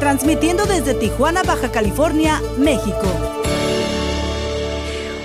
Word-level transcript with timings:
transmitiendo 0.00 0.64
desde 0.64 0.94
Tijuana, 0.94 1.42
Baja 1.42 1.70
California, 1.70 2.40
México. 2.58 3.06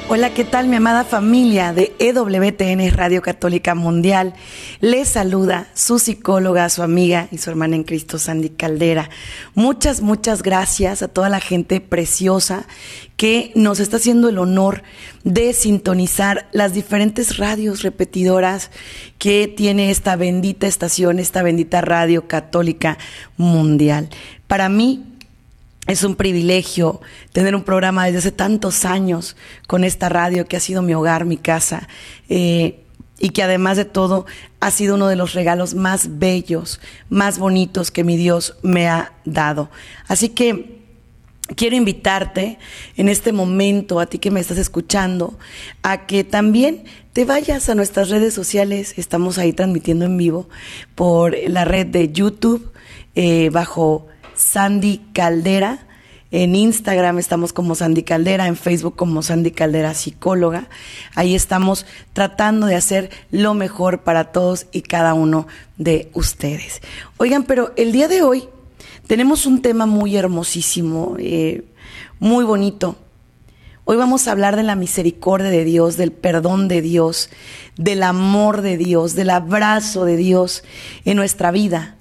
Hola, 0.08 0.36
¿qué 0.36 0.44
tal 0.44 0.68
mi 0.68 0.76
amada 0.76 1.04
familia 1.04 1.74
de 1.74 1.96
EWTN 1.98 2.96
Radio 2.96 3.24
Católica 3.24 3.74
Mundial? 3.74 4.36
Les 4.80 5.10
saluda 5.10 5.68
su 5.74 5.98
psicóloga, 5.98 6.70
su 6.70 6.84
amiga 6.84 7.28
y 7.32 7.40
su 7.40 7.50
hermana 7.50 7.76
en 7.76 7.84
Cristo, 7.84 8.20
Sandy 8.20 8.50
Caldera. 8.50 9.10
Muchas, 9.56 10.02
muchas 10.02 10.44
gracias 10.44 11.02
a 11.02 11.08
toda 11.08 11.30
la 11.30 11.40
gente 11.40 11.82
preciosa 11.82 12.68
que 13.18 13.52
nos 13.56 13.80
está 13.80 13.98
haciendo 13.98 14.30
el 14.30 14.38
honor 14.38 14.84
de 15.24 15.54
sintonizar 15.54 16.48
las 16.52 16.74
diferentes 16.74 17.38
radios 17.38 17.82
repetidoras 17.82 18.70
que 19.18 19.48
tiene 19.48 19.90
esta 19.90 20.16
bendita 20.18 20.68
estación, 20.68 21.18
esta 21.18 21.42
bendita 21.42 21.82
radio 21.82 22.28
católica 22.28 23.00
mundial. 23.38 24.10
Para 24.48 24.70
mí, 24.70 25.04
es 25.88 26.04
un 26.04 26.16
privilegio 26.16 27.02
tener 27.32 27.56
un 27.56 27.64
programa 27.64 28.06
desde 28.06 28.18
hace 28.20 28.32
tantos 28.32 28.86
años 28.86 29.36
con 29.68 29.84
esta 29.84 30.10
radio 30.10 30.48
que 30.48 30.58
ha 30.58 30.60
sido 30.60 30.82
mi 30.82 30.94
hogar, 30.94 31.26
mi 31.26 31.38
casa, 31.38 31.88
eh, 32.28 32.80
y 33.20 33.30
que 33.30 33.44
además 33.44 33.78
de 33.78 33.86
todo 33.86 34.26
ha 34.60 34.72
sido 34.72 34.96
uno 34.96 35.08
de 35.08 35.16
los 35.16 35.34
regalos 35.34 35.74
más 35.74 36.18
bellos, 36.20 36.82
más 37.10 37.38
bonitos 37.38 37.92
que 37.92 38.04
mi 38.04 38.18
Dios 38.18 38.58
me 38.62 38.88
ha 38.88 39.14
dado. 39.26 39.70
Así 40.08 40.30
que 40.30 40.82
quiero 41.56 41.76
invitarte 41.76 42.58
en 42.98 43.08
este 43.08 43.32
momento, 43.32 44.00
a 44.00 44.08
ti 44.08 44.18
que 44.18 44.32
me 44.32 44.40
estás 44.40 44.58
escuchando, 44.58 45.38
a 45.84 46.08
que 46.08 46.24
también 46.24 46.84
te 47.14 47.26
vayas 47.26 47.70
a 47.70 47.76
nuestras 47.76 48.10
redes 48.10 48.34
sociales. 48.34 48.96
Estamos 48.98 49.38
ahí 49.38 49.54
transmitiendo 49.54 50.06
en 50.06 50.18
vivo 50.18 50.50
por 50.96 51.36
la 51.48 51.64
red 51.64 51.86
de 51.86 52.12
YouTube 52.12 52.74
eh, 53.14 53.50
bajo 53.52 54.08
Sandy 54.36 55.02
Caldera. 55.14 55.80
En 56.32 56.56
Instagram 56.56 57.20
estamos 57.20 57.54
como 57.54 57.76
Sandy 57.76 58.04
Caldera, 58.04 58.48
en 58.48 58.58
Facebook 58.58 58.96
como 58.96 59.22
Sandy 59.22 59.52
Caldera 59.52 59.94
Psicóloga. 59.94 60.68
Ahí 61.14 61.34
estamos 61.34 61.86
tratando 62.14 62.68
de 62.68 62.76
hacer 62.76 63.10
lo 63.32 63.54
mejor 63.54 64.04
para 64.04 64.32
todos 64.32 64.66
y 64.72 64.82
cada 64.82 65.14
uno 65.14 65.48
de 65.78 66.10
ustedes. 66.14 66.82
Oigan, 67.18 67.44
pero 67.44 67.74
el 67.78 67.92
día 67.92 68.08
de 68.08 68.22
hoy 68.22 68.50
tenemos 69.08 69.46
un 69.46 69.62
tema 69.62 69.86
muy 69.86 70.18
hermosísimo, 70.18 71.16
eh, 71.20 71.64
muy 72.20 72.44
bonito. 72.44 72.98
Hoy 73.86 73.98
vamos 73.98 74.28
a 74.28 74.32
hablar 74.32 74.56
de 74.56 74.64
la 74.64 74.76
misericordia 74.76 75.50
de 75.50 75.64
Dios, 75.64 75.96
del 75.96 76.12
perdón 76.12 76.68
de 76.68 76.82
Dios, 76.82 77.30
del 77.78 78.02
amor 78.04 78.62
de 78.62 78.78
Dios, 78.78 79.14
del 79.14 79.30
abrazo 79.30 80.06
de 80.06 80.18
Dios 80.18 80.64
en 81.06 81.18
nuestra 81.18 81.52
vida 81.52 81.96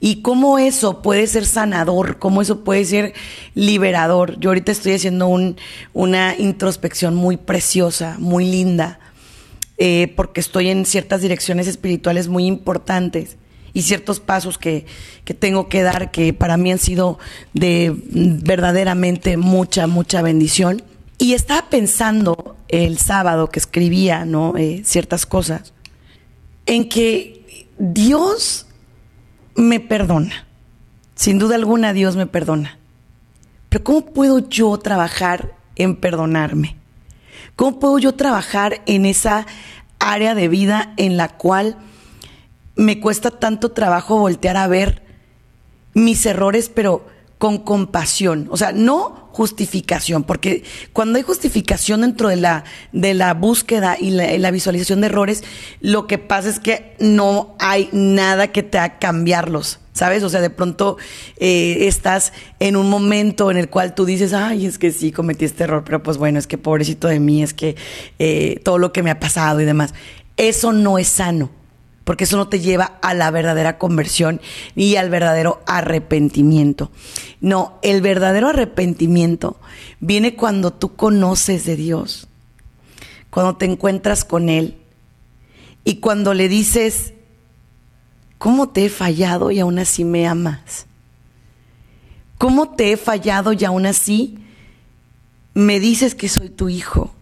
y 0.00 0.22
cómo 0.22 0.58
eso 0.58 1.02
puede 1.02 1.26
ser 1.26 1.46
sanador, 1.46 2.18
cómo 2.18 2.42
eso 2.42 2.64
puede 2.64 2.84
ser 2.84 3.14
liberador. 3.54 4.38
Yo 4.38 4.50
ahorita 4.50 4.72
estoy 4.72 4.92
haciendo 4.92 5.28
una 5.92 6.36
introspección 6.36 7.14
muy 7.14 7.36
preciosa, 7.36 8.16
muy 8.18 8.44
linda, 8.44 9.00
eh, 9.78 10.12
porque 10.16 10.40
estoy 10.40 10.68
en 10.68 10.86
ciertas 10.86 11.22
direcciones 11.22 11.66
espirituales 11.66 12.28
muy 12.28 12.46
importantes 12.46 13.36
y 13.72 13.82
ciertos 13.82 14.20
pasos 14.20 14.56
que, 14.56 14.86
que, 15.24 15.34
tengo 15.34 15.68
que 15.68 15.82
dar 15.82 16.10
que 16.10 16.32
para 16.32 16.56
mí 16.56 16.72
han 16.72 16.78
sido 16.78 17.18
de 17.52 17.94
verdaderamente 17.94 19.36
mucha, 19.36 19.86
mucha 19.86 20.22
bendición. 20.22 20.82
Y 21.18 21.34
estaba 21.34 21.68
pensando 21.68 22.56
el 22.68 22.98
sábado 22.98 23.48
que 23.48 23.58
escribía 23.58 24.24
¿no? 24.24 24.56
Eh, 24.56 24.82
ciertas 24.84 25.26
cosas, 25.26 25.72
en 26.66 26.88
que 26.88 27.68
Dios 27.78 28.65
me 29.56 29.80
perdona. 29.80 30.46
Sin 31.14 31.38
duda 31.38 31.54
alguna 31.54 31.92
Dios 31.92 32.16
me 32.16 32.26
perdona. 32.26 32.78
Pero 33.68 33.84
¿cómo 33.84 34.06
puedo 34.06 34.48
yo 34.48 34.76
trabajar 34.78 35.54
en 35.74 35.96
perdonarme? 35.96 36.76
¿Cómo 37.56 37.78
puedo 37.80 37.98
yo 37.98 38.14
trabajar 38.14 38.82
en 38.86 39.06
esa 39.06 39.46
área 39.98 40.34
de 40.34 40.48
vida 40.48 40.92
en 40.96 41.16
la 41.16 41.28
cual 41.28 41.76
me 42.74 43.00
cuesta 43.00 43.30
tanto 43.30 43.72
trabajo 43.72 44.18
voltear 44.18 44.58
a 44.58 44.68
ver 44.68 45.02
mis 45.94 46.26
errores, 46.26 46.68
pero 46.68 47.06
con 47.38 47.58
compasión? 47.58 48.48
O 48.50 48.56
sea, 48.56 48.72
no 48.72 49.26
justificación, 49.32 50.24
porque 50.24 50.64
cuando 50.94 51.18
hay 51.18 51.22
justificación 51.22 52.00
dentro 52.00 52.30
de 52.30 52.36
la, 52.36 52.64
de 52.92 53.12
la 53.12 53.34
búsqueda 53.34 53.96
y 54.00 54.10
la, 54.10 54.50
visualización 54.50 55.02
de 55.02 55.08
errores, 55.08 55.44
lo 55.80 56.06
que 56.06 56.16
pasa 56.16 56.48
es 56.48 56.58
que 56.58 56.96
no 57.00 57.54
hay 57.58 57.90
nada 57.92 58.48
que 58.48 58.62
te 58.62 58.78
haga 58.78 58.98
cambiarlos. 58.98 59.80
¿Sabes? 59.92 60.22
O 60.24 60.28
sea, 60.28 60.42
de 60.42 60.50
pronto 60.50 60.98
eh, 61.38 61.86
estás 61.86 62.34
en 62.58 62.76
un 62.76 62.90
momento 62.90 63.50
en 63.50 63.56
el 63.56 63.70
cual 63.70 63.94
tú 63.94 64.04
dices, 64.04 64.34
ay, 64.34 64.66
es 64.66 64.78
que 64.78 64.90
sí, 64.90 65.10
cometí 65.10 65.46
este 65.46 65.64
error, 65.64 65.84
pero 65.86 66.02
pues 66.02 66.18
bueno, 66.18 66.38
es 66.38 66.46
que 66.46 66.58
pobrecito 66.58 67.08
de 67.08 67.18
mí, 67.18 67.42
es 67.42 67.54
que 67.54 67.76
eh, 68.18 68.60
todo 68.62 68.76
lo 68.76 68.92
que 68.92 69.02
me 69.02 69.10
ha 69.10 69.18
pasado 69.18 69.58
y 69.58 69.64
demás. 69.64 69.94
Eso 70.36 70.74
no 70.74 70.98
es 70.98 71.08
sano 71.08 71.50
porque 72.06 72.22
eso 72.22 72.36
no 72.36 72.46
te 72.46 72.60
lleva 72.60 72.98
a 73.02 73.14
la 73.14 73.32
verdadera 73.32 73.78
conversión 73.78 74.40
y 74.76 74.94
al 74.94 75.10
verdadero 75.10 75.60
arrepentimiento. 75.66 76.92
No, 77.40 77.80
el 77.82 78.00
verdadero 78.00 78.46
arrepentimiento 78.46 79.58
viene 79.98 80.36
cuando 80.36 80.72
tú 80.72 80.94
conoces 80.94 81.64
de 81.64 81.74
Dios, 81.74 82.28
cuando 83.28 83.56
te 83.56 83.64
encuentras 83.64 84.24
con 84.24 84.48
Él 84.48 84.76
y 85.82 85.96
cuando 85.96 86.32
le 86.32 86.48
dices, 86.48 87.12
¿cómo 88.38 88.68
te 88.68 88.84
he 88.84 88.88
fallado 88.88 89.50
y 89.50 89.58
aún 89.58 89.80
así 89.80 90.04
me 90.04 90.28
amas? 90.28 90.86
¿Cómo 92.38 92.70
te 92.76 92.92
he 92.92 92.96
fallado 92.96 93.52
y 93.52 93.64
aún 93.64 93.84
así 93.84 94.38
me 95.54 95.80
dices 95.80 96.14
que 96.14 96.28
soy 96.28 96.50
tu 96.50 96.68
hijo? 96.68 97.15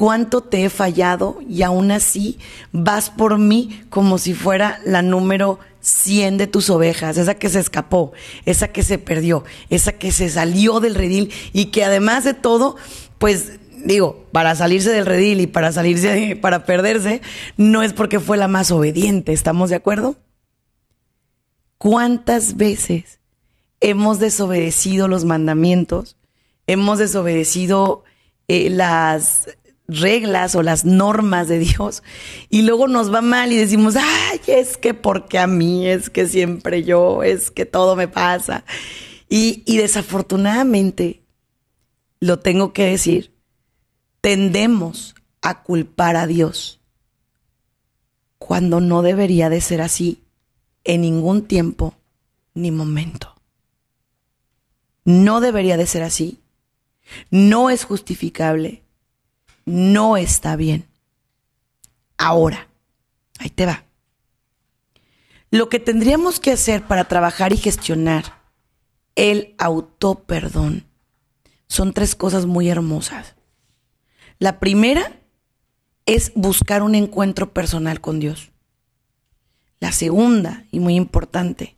Cuánto 0.00 0.40
te 0.40 0.64
he 0.64 0.70
fallado 0.70 1.40
y 1.46 1.60
aún 1.60 1.90
así 1.90 2.38
vas 2.72 3.10
por 3.10 3.36
mí 3.36 3.82
como 3.90 4.16
si 4.16 4.32
fuera 4.32 4.80
la 4.86 5.02
número 5.02 5.58
100 5.80 6.38
de 6.38 6.46
tus 6.46 6.70
ovejas, 6.70 7.18
esa 7.18 7.34
que 7.34 7.50
se 7.50 7.60
escapó, 7.60 8.12
esa 8.46 8.68
que 8.68 8.82
se 8.82 8.96
perdió, 8.96 9.44
esa 9.68 9.92
que 9.92 10.10
se 10.10 10.30
salió 10.30 10.80
del 10.80 10.94
redil 10.94 11.30
y 11.52 11.66
que 11.66 11.84
además 11.84 12.24
de 12.24 12.32
todo, 12.32 12.76
pues 13.18 13.58
digo, 13.84 14.24
para 14.32 14.54
salirse 14.54 14.88
del 14.88 15.04
redil 15.04 15.42
y 15.42 15.46
para 15.46 15.70
salirse, 15.70 16.34
para 16.40 16.64
perderse, 16.64 17.20
no 17.58 17.82
es 17.82 17.92
porque 17.92 18.20
fue 18.20 18.38
la 18.38 18.48
más 18.48 18.70
obediente, 18.70 19.34
¿estamos 19.34 19.68
de 19.68 19.76
acuerdo? 19.76 20.16
¿Cuántas 21.76 22.56
veces 22.56 23.20
hemos 23.80 24.18
desobedecido 24.18 25.08
los 25.08 25.26
mandamientos? 25.26 26.16
Hemos 26.66 26.98
desobedecido 26.98 28.04
eh, 28.48 28.70
las 28.70 29.46
reglas 29.90 30.54
o 30.54 30.62
las 30.62 30.84
normas 30.84 31.48
de 31.48 31.58
Dios 31.58 32.02
y 32.48 32.62
luego 32.62 32.88
nos 32.88 33.12
va 33.12 33.20
mal 33.20 33.52
y 33.52 33.56
decimos, 33.56 33.96
ay, 33.96 34.40
es 34.46 34.76
que 34.76 34.94
porque 34.94 35.38
a 35.38 35.46
mí, 35.46 35.88
es 35.88 36.10
que 36.10 36.26
siempre 36.26 36.82
yo, 36.82 37.22
es 37.22 37.50
que 37.50 37.66
todo 37.66 37.96
me 37.96 38.08
pasa. 38.08 38.64
Y, 39.28 39.62
y 39.66 39.76
desafortunadamente, 39.76 41.22
lo 42.20 42.38
tengo 42.38 42.72
que 42.72 42.84
decir, 42.84 43.34
tendemos 44.20 45.14
a 45.42 45.62
culpar 45.62 46.16
a 46.16 46.26
Dios 46.26 46.80
cuando 48.38 48.80
no 48.80 49.02
debería 49.02 49.48
de 49.48 49.60
ser 49.60 49.80
así 49.80 50.24
en 50.84 51.02
ningún 51.02 51.46
tiempo 51.46 51.94
ni 52.54 52.70
momento. 52.70 53.34
No 55.04 55.40
debería 55.40 55.76
de 55.76 55.86
ser 55.86 56.02
así. 56.02 56.40
No 57.30 57.70
es 57.70 57.84
justificable 57.84 58.82
no 59.70 60.16
está 60.16 60.56
bien. 60.56 60.86
Ahora, 62.18 62.68
ahí 63.38 63.50
te 63.50 63.66
va. 63.66 63.84
Lo 65.50 65.68
que 65.68 65.80
tendríamos 65.80 66.38
que 66.38 66.52
hacer 66.52 66.86
para 66.86 67.04
trabajar 67.04 67.52
y 67.52 67.56
gestionar 67.56 68.40
el 69.16 69.54
autoperdón 69.58 70.84
son 71.66 71.92
tres 71.92 72.14
cosas 72.14 72.46
muy 72.46 72.68
hermosas. 72.68 73.34
La 74.38 74.58
primera 74.58 75.20
es 76.06 76.32
buscar 76.34 76.82
un 76.82 76.94
encuentro 76.94 77.52
personal 77.52 78.00
con 78.00 78.20
Dios. 78.20 78.50
La 79.78 79.92
segunda, 79.92 80.64
y 80.70 80.80
muy 80.80 80.94
importante, 80.94 81.76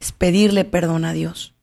es 0.00 0.12
pedirle 0.12 0.64
perdón 0.64 1.04
a 1.04 1.12
Dios. 1.12 1.54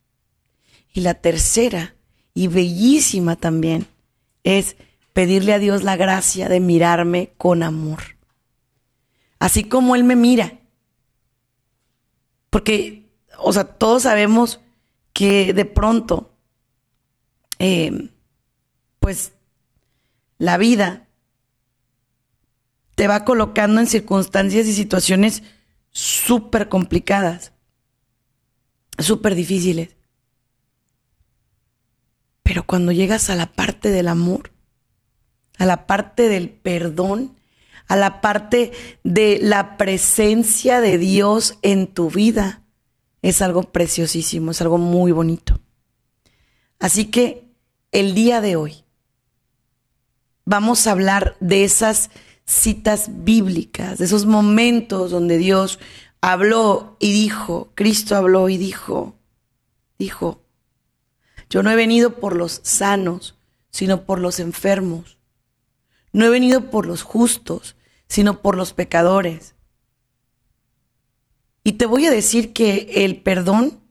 Y 0.94 1.02
la 1.02 1.16
tercera, 1.16 1.96
y 2.34 2.48
bellísima 2.48 3.36
también, 3.36 3.88
es 4.44 4.78
pedirle 5.16 5.54
a 5.54 5.60
Dios 5.60 5.84
la 5.84 5.96
gracia 5.96 6.50
de 6.50 6.60
mirarme 6.60 7.32
con 7.38 7.64
amor. 7.64 8.18
Así 9.40 9.64
como 9.64 9.96
Él 9.96 10.04
me 10.04 10.18
mira. 10.18 10.60
Porque, 12.50 13.10
o 13.38 13.54
sea, 13.54 13.64
todos 13.64 14.04
sabemos 14.04 14.60
que 15.14 15.54
de 15.54 15.64
pronto, 15.64 16.36
eh, 17.60 18.10
pues, 19.00 19.32
la 20.38 20.58
vida 20.58 21.08
te 22.96 23.08
va 23.08 23.24
colocando 23.24 23.80
en 23.80 23.88
circunstancias 23.88 24.68
y 24.68 24.74
situaciones 24.74 25.44
súper 25.92 26.68
complicadas, 26.68 27.54
súper 29.00 29.34
difíciles. 29.34 29.96
Pero 32.44 32.66
cuando 32.66 32.92
llegas 32.92 33.30
a 33.30 33.36
la 33.36 33.54
parte 33.54 33.92
del 33.92 34.10
amor, 34.10 34.45
a 35.58 35.66
la 35.66 35.88
parte 35.88 36.28
del 36.30 36.50
perdón, 36.50 37.36
a 37.88 37.96
la 37.96 38.22
parte 38.22 38.72
de 39.04 39.40
la 39.42 39.78
presencia 39.78 40.82
de 40.82 40.98
Dios 40.98 41.58
en 41.62 41.88
tu 41.88 42.10
vida, 42.10 42.64
es 43.22 43.42
algo 43.42 43.64
preciosísimo, 43.64 44.52
es 44.52 44.62
algo 44.62 44.78
muy 44.78 45.12
bonito. 45.12 45.60
Así 46.80 47.06
que 47.06 47.48
el 47.92 48.14
día 48.14 48.42
de 48.42 48.56
hoy 48.56 48.84
vamos 50.46 50.86
a 50.86 50.92
hablar 50.92 51.36
de 51.40 51.64
esas 51.64 52.12
citas 52.46 53.10
bíblicas, 53.10 53.98
de 53.98 54.06
esos 54.06 54.26
momentos 54.26 55.12
donde 55.12 55.38
Dios 55.38 55.80
habló 56.22 56.98
y 57.00 57.14
dijo, 57.14 57.72
Cristo 57.76 58.16
habló 58.16 58.50
y 58.50 58.58
dijo, 58.58 59.16
dijo, 59.98 60.44
yo 61.50 61.64
no 61.64 61.72
he 61.72 61.76
venido 61.76 62.20
por 62.20 62.36
los 62.36 62.62
sanos, 62.64 63.36
sino 63.72 64.06
por 64.06 64.20
los 64.20 64.40
enfermos. 64.40 65.15
No 66.16 66.24
he 66.24 66.30
venido 66.30 66.72
por 66.72 66.86
los 66.86 67.04
justos, 67.04 67.76
sino 68.08 68.42
por 68.42 68.56
los 68.56 68.72
pecadores. 68.72 69.54
Y 71.62 71.74
te 71.74 71.86
voy 71.86 72.06
a 72.06 72.10
decir 72.10 72.54
que 72.54 73.04
el 73.04 73.22
perdón 73.22 73.82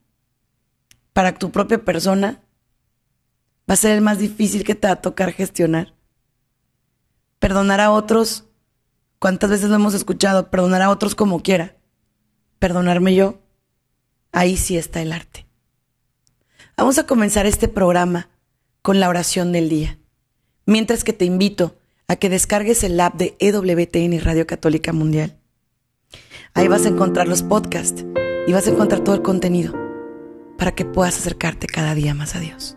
para 1.13 1.35
tu 1.35 1.51
propia 1.51 1.85
persona 1.85 2.43
va 3.69 3.75
a 3.75 3.77
ser 3.77 3.91
el 3.91 4.01
más 4.01 4.21
difícil 4.21 4.65
que 4.65 4.75
te 4.75 4.87
va 4.87 4.95
a 4.95 5.03
tocar 5.03 5.33
gestionar. 5.33 5.93
Perdonar 7.41 7.83
a 7.83 7.91
otros, 7.91 8.45
¿cuántas 9.19 9.51
veces 9.51 9.69
lo 9.69 9.75
hemos 9.75 9.93
escuchado? 9.93 10.51
Perdonar 10.51 10.81
a 10.81 10.89
otros 10.89 11.15
como 11.15 11.43
quiera. 11.43 11.77
Perdonarme 12.59 13.15
yo, 13.15 13.43
ahí 14.33 14.57
sí 14.57 14.79
está 14.79 15.03
el 15.03 15.13
arte. 15.13 15.47
Vamos 16.75 16.97
a 16.97 17.07
comenzar 17.07 17.45
este 17.45 17.69
programa 17.69 18.31
con 18.81 18.99
la 18.99 19.11
oración 19.11 19.53
del 19.53 19.69
día. 19.69 19.99
Mientras 20.65 21.05
que 21.05 21.13
te 21.13 21.27
invito 21.27 21.77
a 22.09 22.17
que 22.17 22.29
descargues 22.29 22.85
el 22.85 23.01
app 23.01 23.15
de 23.15 23.37
EWTN 23.39 24.21
Radio 24.25 24.47
Católica 24.47 24.93
Mundial. 24.93 25.39
Ahí 26.53 26.69
vas 26.69 26.87
a 26.87 26.89
encontrar 26.89 27.27
los 27.27 27.43
podcasts 27.43 28.05
y 28.47 28.53
vas 28.53 28.67
a 28.67 28.71
encontrar 28.71 29.01
todo 29.01 29.15
el 29.15 29.23
contenido 29.23 29.75
para 30.59 30.73
que 30.73 30.85
puedas 30.85 31.19
acercarte 31.19 31.67
cada 31.67 31.95
día 31.95 32.15
más 32.15 32.37
a 32.37 32.41
Dios. 32.41 32.77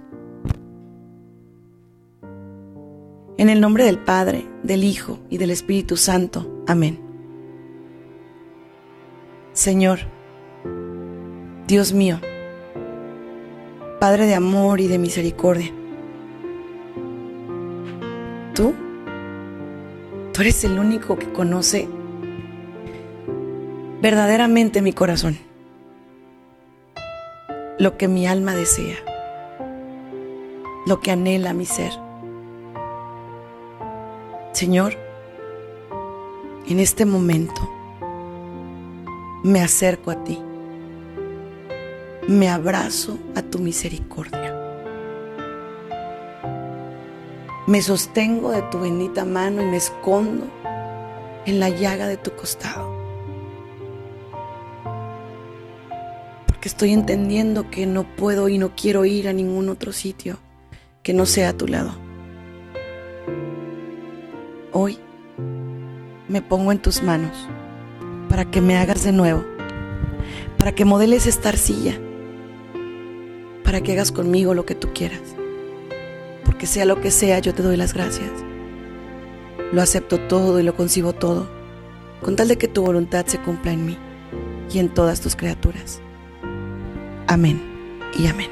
En 3.37 3.49
el 3.49 3.61
nombre 3.61 3.83
del 3.83 3.99
Padre, 3.99 4.47
del 4.63 4.83
Hijo 4.83 5.19
y 5.29 5.37
del 5.37 5.51
Espíritu 5.51 5.95
Santo. 5.95 6.63
Amén. 6.65 6.99
Señor, 9.53 9.99
Dios 11.67 11.93
mío, 11.93 12.19
Padre 13.99 14.25
de 14.25 14.35
amor 14.35 14.79
y 14.79 14.87
de 14.87 14.97
misericordia. 14.97 15.71
Tú, 18.55 18.73
tú 20.37 20.43
eres 20.43 20.63
el 20.65 20.77
único 20.77 21.17
que 21.17 21.33
conoce 21.33 21.89
verdaderamente 24.03 24.83
mi 24.83 24.93
corazón, 24.93 25.39
lo 27.79 27.97
que 27.97 28.07
mi 28.07 28.27
alma 28.27 28.53
desea, 28.53 28.97
lo 30.85 30.99
que 30.99 31.09
anhela 31.09 31.53
mi 31.53 31.65
ser. 31.65 31.91
Señor, 34.51 34.93
en 36.67 36.79
este 36.81 37.07
momento 37.07 37.67
me 39.43 39.59
acerco 39.61 40.11
a 40.11 40.23
ti 40.23 40.39
me 42.27 42.49
abrazo 42.49 43.17
a 43.35 43.41
tu 43.41 43.57
misericordia. 43.57 44.56
Me 47.67 47.81
sostengo 47.81 48.51
de 48.51 48.61
tu 48.63 48.79
bendita 48.79 49.25
mano 49.25 49.61
y 49.61 49.65
me 49.65 49.77
escondo 49.77 50.47
en 51.45 51.59
la 51.59 51.69
llaga 51.69 52.07
de 52.07 52.17
tu 52.17 52.31
costado. 52.31 52.95
Porque 56.47 56.69
estoy 56.69 56.93
entendiendo 56.93 57.69
que 57.69 57.85
no 57.85 58.03
puedo 58.15 58.49
y 58.49 58.57
no 58.57 58.75
quiero 58.75 59.05
ir 59.05 59.27
a 59.27 59.33
ningún 59.33 59.69
otro 59.69 59.91
sitio 59.91 60.37
que 61.03 61.13
no 61.13 61.25
sea 61.25 61.49
a 61.49 61.53
tu 61.53 61.67
lado. 61.67 61.91
Hoy 64.71 64.97
me 66.27 66.41
pongo 66.41 66.71
en 66.71 66.81
tus 66.81 67.03
manos 67.03 67.47
para 68.29 68.49
que 68.49 68.61
me 68.61 68.77
hagas 68.77 69.03
de 69.03 69.11
nuevo, 69.11 69.43
para 70.57 70.73
que 70.73 70.85
modeles 70.85 71.27
esta 71.27 71.49
arcilla 71.49 71.99
para 73.67 73.81
que 73.81 73.91
hagas 73.91 74.13
conmigo 74.13 74.53
lo 74.53 74.65
que 74.65 74.75
tú 74.75 74.93
quieras. 74.93 75.36
Porque 76.47 76.65
sea 76.65 76.85
lo 76.85 76.99
que 76.99 77.11
sea, 77.11 77.37
yo 77.37 77.53
te 77.53 77.61
doy 77.61 77.77
las 77.77 77.93
gracias. 77.93 78.31
Lo 79.71 79.83
acepto 79.83 80.19
todo 80.27 80.59
y 80.59 80.63
lo 80.63 80.75
concibo 80.75 81.13
todo, 81.13 81.47
con 82.23 82.35
tal 82.35 82.47
de 82.47 82.57
que 82.57 82.67
tu 82.67 82.83
voluntad 82.83 83.27
se 83.27 83.39
cumpla 83.39 83.73
en 83.73 83.85
mí 83.85 83.97
y 84.73 84.79
en 84.79 84.91
todas 84.91 85.21
tus 85.21 85.35
criaturas. 85.35 86.01
Amén 87.27 87.61
y 88.17 88.25
amén. 88.25 88.49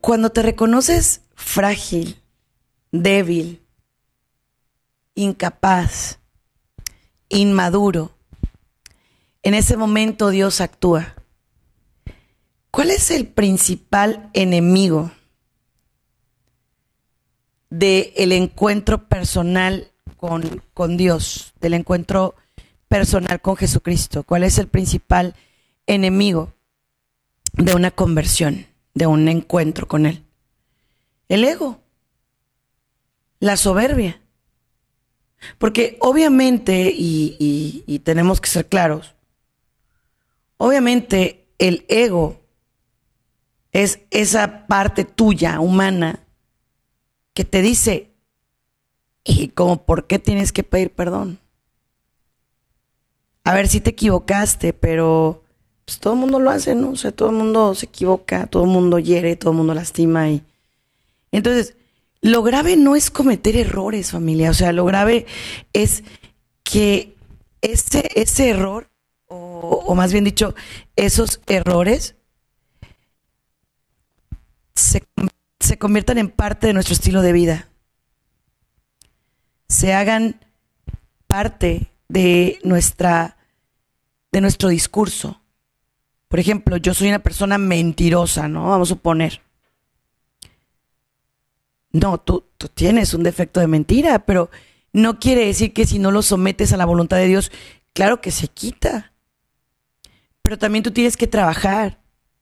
Cuando 0.00 0.30
te 0.30 0.42
reconoces 0.42 1.20
frágil, 1.36 2.20
débil, 2.90 3.62
incapaz, 5.14 6.18
inmaduro. 7.28 8.10
En 9.42 9.54
ese 9.54 9.76
momento 9.76 10.30
Dios 10.30 10.60
actúa. 10.60 11.14
¿Cuál 12.70 12.90
es 12.90 13.10
el 13.10 13.26
principal 13.26 14.30
enemigo 14.32 15.12
del 17.68 18.32
encuentro 18.32 19.08
personal 19.08 19.90
con, 20.16 20.62
con 20.72 20.96
Dios, 20.96 21.52
del 21.60 21.74
encuentro 21.74 22.34
personal 22.88 23.40
con 23.40 23.56
Jesucristo? 23.56 24.22
¿Cuál 24.22 24.44
es 24.44 24.58
el 24.58 24.68
principal 24.68 25.34
enemigo 25.86 26.54
de 27.52 27.74
una 27.74 27.90
conversión, 27.90 28.66
de 28.94 29.06
un 29.06 29.28
encuentro 29.28 29.88
con 29.88 30.06
Él? 30.06 30.24
El 31.28 31.44
ego, 31.44 31.80
la 33.40 33.56
soberbia. 33.56 34.20
Porque 35.58 35.96
obviamente, 36.00 36.92
y, 36.94 38.00
tenemos 38.04 38.40
que 38.40 38.48
ser 38.48 38.68
claros, 38.68 39.14
obviamente 40.62 41.48
el 41.58 41.84
ego 41.88 42.40
es 43.72 43.98
esa 44.10 44.68
parte 44.68 45.04
tuya, 45.04 45.58
humana, 45.58 46.24
que 47.34 47.44
te 47.44 47.62
dice, 47.62 48.12
y 49.24 49.48
como, 49.48 49.84
¿por 49.84 50.06
qué 50.06 50.20
tienes 50.20 50.52
que 50.52 50.62
pedir 50.62 50.92
perdón? 50.92 51.40
A 53.42 53.54
ver 53.54 53.66
si 53.66 53.80
te 53.80 53.90
equivocaste, 53.90 54.72
pero 54.72 55.42
pues, 55.84 55.98
todo 55.98 56.12
el 56.12 56.20
mundo 56.20 56.38
lo 56.38 56.50
hace, 56.50 56.76
¿no? 56.76 56.90
O 56.90 56.96
sea, 56.96 57.10
todo 57.10 57.30
el 57.30 57.34
mundo 57.34 57.74
se 57.74 57.86
equivoca, 57.86 58.46
todo 58.46 58.62
el 58.62 58.70
mundo 58.70 59.00
hiere, 59.00 59.34
todo 59.34 59.50
el 59.50 59.56
mundo 59.56 59.74
lastima 59.74 60.30
y 60.30 60.44
entonces 61.32 61.74
lo 62.20 62.44
grave 62.44 62.76
no 62.76 62.94
es 62.94 63.10
cometer 63.10 63.56
errores, 63.56 64.12
familia. 64.12 64.50
O 64.50 64.54
sea, 64.54 64.70
lo 64.72 64.84
grave 64.84 65.26
es 65.72 66.04
que 66.62 67.16
ese, 67.62 68.08
ese 68.14 68.50
error, 68.50 68.91
o, 69.62 69.94
más 69.94 70.12
bien 70.12 70.24
dicho, 70.24 70.54
esos 70.96 71.40
errores, 71.46 72.16
se, 74.74 75.04
se 75.60 75.78
conviertan 75.78 76.18
en 76.18 76.30
parte 76.30 76.66
de 76.66 76.72
nuestro 76.72 76.94
estilo 76.94 77.22
de 77.22 77.32
vida. 77.32 77.68
Se 79.68 79.94
hagan 79.94 80.40
parte 81.26 81.90
de 82.08 82.58
nuestra 82.62 83.36
de 84.32 84.40
nuestro 84.40 84.70
discurso. 84.70 85.40
Por 86.28 86.40
ejemplo, 86.40 86.78
yo 86.78 86.94
soy 86.94 87.08
una 87.08 87.18
persona 87.18 87.58
mentirosa, 87.58 88.48
¿no? 88.48 88.70
Vamos 88.70 88.88
a 88.88 88.94
suponer. 88.94 89.42
No, 91.92 92.18
tú, 92.18 92.44
tú 92.56 92.68
tienes 92.68 93.12
un 93.12 93.22
defecto 93.22 93.60
de 93.60 93.66
mentira, 93.66 94.20
pero 94.20 94.50
no 94.94 95.20
quiere 95.20 95.46
decir 95.46 95.74
que 95.74 95.86
si 95.86 95.98
no 95.98 96.10
lo 96.10 96.22
sometes 96.22 96.72
a 96.72 96.78
la 96.78 96.86
voluntad 96.86 97.18
de 97.18 97.28
Dios, 97.28 97.52
claro 97.92 98.22
que 98.22 98.30
se 98.30 98.48
quita. 98.48 99.11
Pero 100.42 100.58
también 100.58 100.82
tú 100.82 100.90
tienes 100.90 101.16
que 101.16 101.26
trabajar. 101.26 101.98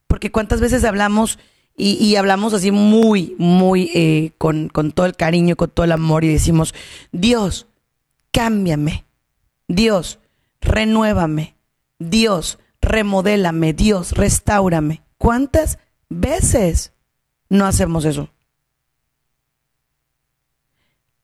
Porque 0.07 0.33
cuántas 0.33 0.61
veces 0.61 0.85
hablamos 0.85 1.39
y, 1.77 2.17
hablamos 2.17 2.53
así 2.53 2.73
muy, 2.73 3.35
muy 3.39 3.91
eh, 3.95 4.33
con, 4.37 4.69
todo 4.69 5.07
el 5.07 5.17
cariño, 5.17 5.57
con 5.57 5.71
todo 5.71 5.85
el 5.85 5.93
amor 5.93 6.25
y 6.25 6.29
decimos, 6.29 6.75
Dios, 7.11 7.69
cámbiame. 8.33 9.07
Dios, 9.67 10.19
renuévame. 10.61 11.55
Dios, 11.99 12.59
remodélame. 12.83 13.73
Dios, 13.73 14.13
restaurame. 14.13 15.03
¿Cuántas 15.17 15.79
veces 16.11 16.93
no 17.49 17.65
hacemos 17.65 18.05
eso? 18.05 18.29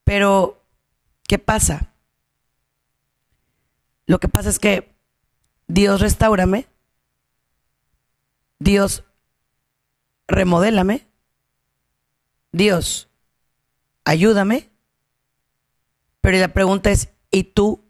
Pero, 0.05 0.63
¿qué 1.29 1.39
pasa? 1.39 1.93
Lo 4.07 4.21
que 4.21 4.29
pasa 4.29 4.49
es 4.49 4.59
que 4.59 4.96
Dios 5.69 6.01
restaurame, 6.01 6.69
Dios 8.59 9.05
remodélame, 10.29 11.07
Dios 12.53 13.09
ayúdame, 14.05 14.71
pero 16.21 16.39
la 16.39 16.49
pregunta 16.49 16.91
es, 16.91 17.09
¿y 17.31 17.45
tú 17.45 17.85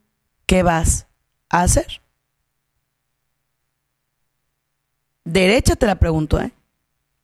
qué 0.46 0.62
vas 0.62 1.06
a 1.48 1.62
hacer? 1.62 2.02
Derecha 5.24 5.76
te 5.76 5.86
la 5.86 5.98
pregunto, 5.98 6.40
¿eh? 6.40 6.52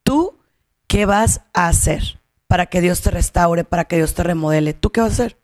¿Tú 0.03 0.39
qué 0.87 1.07
vas 1.07 1.43
a 1.53 1.69
hacer? 1.69 2.23
para 2.53 2.67
que 2.67 2.83
Dios 2.83 3.01
te 3.01 3.11
restaure, 3.11 3.65
para 3.65 3.87
que 3.87 3.97
Dios 3.97 4.13
te 4.13 4.23
remodele. 4.23 4.75
¿Tú 4.75 4.91
qué 4.91 5.01
vas 5.01 5.13
a 5.13 5.15
hacer? 5.15 5.39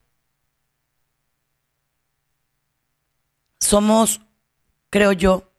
Somos, 3.58 4.20
creo 4.90 5.12
yo, 5.12 5.50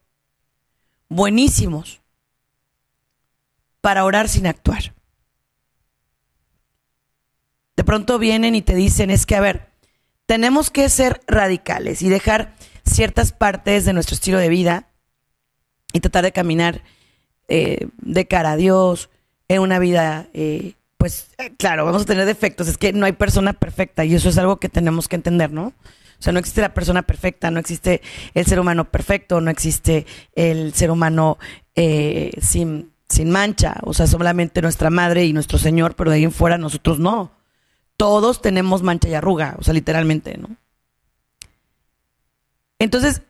buenísimos 1.10 2.02
para 3.82 4.04
orar 4.06 4.30
sin 4.30 4.48
actuar. 4.48 4.94
De 7.76 7.84
pronto 7.84 8.20
vienen 8.20 8.56
y 8.56 8.62
te 8.62 8.76
dicen, 8.76 9.10
es 9.10 9.26
que, 9.26 9.36
a 9.36 9.42
ver, 9.42 9.70
tenemos 10.26 10.70
que 10.70 10.90
ser 10.90 11.22
radicales 11.28 12.02
y 12.02 12.10
dejar 12.10 12.56
ciertas 12.84 13.32
partes 13.32 13.86
de 13.86 13.94
nuestro 13.94 14.16
estilo 14.16 14.38
de 14.38 14.50
vida 14.50 14.88
y 15.94 16.02
tratar 16.02 16.24
de 16.24 16.32
caminar 16.32 16.84
eh, 17.48 17.88
de 17.98 18.28
cara 18.28 18.52
a 18.52 18.56
Dios, 18.58 19.10
en 19.48 19.62
una 19.62 19.80
vida 19.80 20.28
eh, 20.34 20.74
pues 21.00 21.30
eh, 21.38 21.54
claro, 21.58 21.86
vamos 21.86 22.02
a 22.02 22.06
tener 22.06 22.26
defectos. 22.26 22.68
Es 22.68 22.78
que 22.78 22.92
no 22.92 23.06
hay 23.06 23.14
persona 23.14 23.54
perfecta 23.54 24.04
y 24.04 24.14
eso 24.14 24.28
es 24.28 24.38
algo 24.38 24.60
que 24.60 24.68
tenemos 24.68 25.08
que 25.08 25.16
entender, 25.16 25.50
¿no? 25.50 25.74
O 26.20 26.22
sea, 26.22 26.34
no 26.34 26.40
existe 26.40 26.62
la 26.62 26.74
persona 26.74 27.04
perfecta, 27.04 27.50
no 27.50 27.60
existe 27.60 28.02
el 28.34 28.46
ser 28.46 28.60
humano 28.60 28.92
perfecto, 28.92 29.40
no 29.40 29.50
existe 29.50 30.06
el 30.36 30.74
ser 30.74 30.92
humano 30.92 31.38
eh, 31.76 32.32
sin, 32.42 32.92
sin 33.08 33.30
mancha. 33.30 33.78
O 33.84 33.94
sea, 33.94 34.06
solamente 34.06 34.62
nuestra 34.62 34.90
madre 34.90 35.26
y 35.26 35.32
nuestro 35.32 35.58
Señor, 35.58 35.96
pero 35.96 36.12
de 36.12 36.18
ahí 36.18 36.24
en 36.26 36.34
fuera 36.34 36.58
nosotros 36.58 37.00
no. 37.00 37.32
Todos 37.96 38.42
tenemos 38.42 38.84
mancha 38.84 39.08
y 39.08 39.14
arruga, 39.14 39.56
o 39.60 39.64
sea, 39.64 39.74
literalmente, 39.74 40.38
¿no? 40.38 40.58
Entonces, 42.80 43.22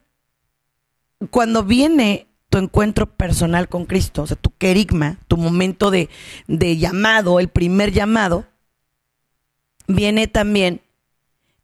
cuando 1.30 1.64
viene 1.64 2.28
tu 2.50 2.58
encuentro 2.58 3.06
personal 3.06 3.70
con 3.70 3.86
Cristo, 3.86 4.24
o 4.24 4.28
sea, 4.28 4.38
tu 4.38 4.52
querigma, 4.58 5.20
tu 5.28 5.38
momento 5.38 5.92
de, 5.92 6.10
de 6.48 6.78
llamado, 6.78 7.40
el 7.40 7.50
primer 7.50 7.92
llamado, 7.92 8.46
viene 9.88 10.28
también 10.28 10.82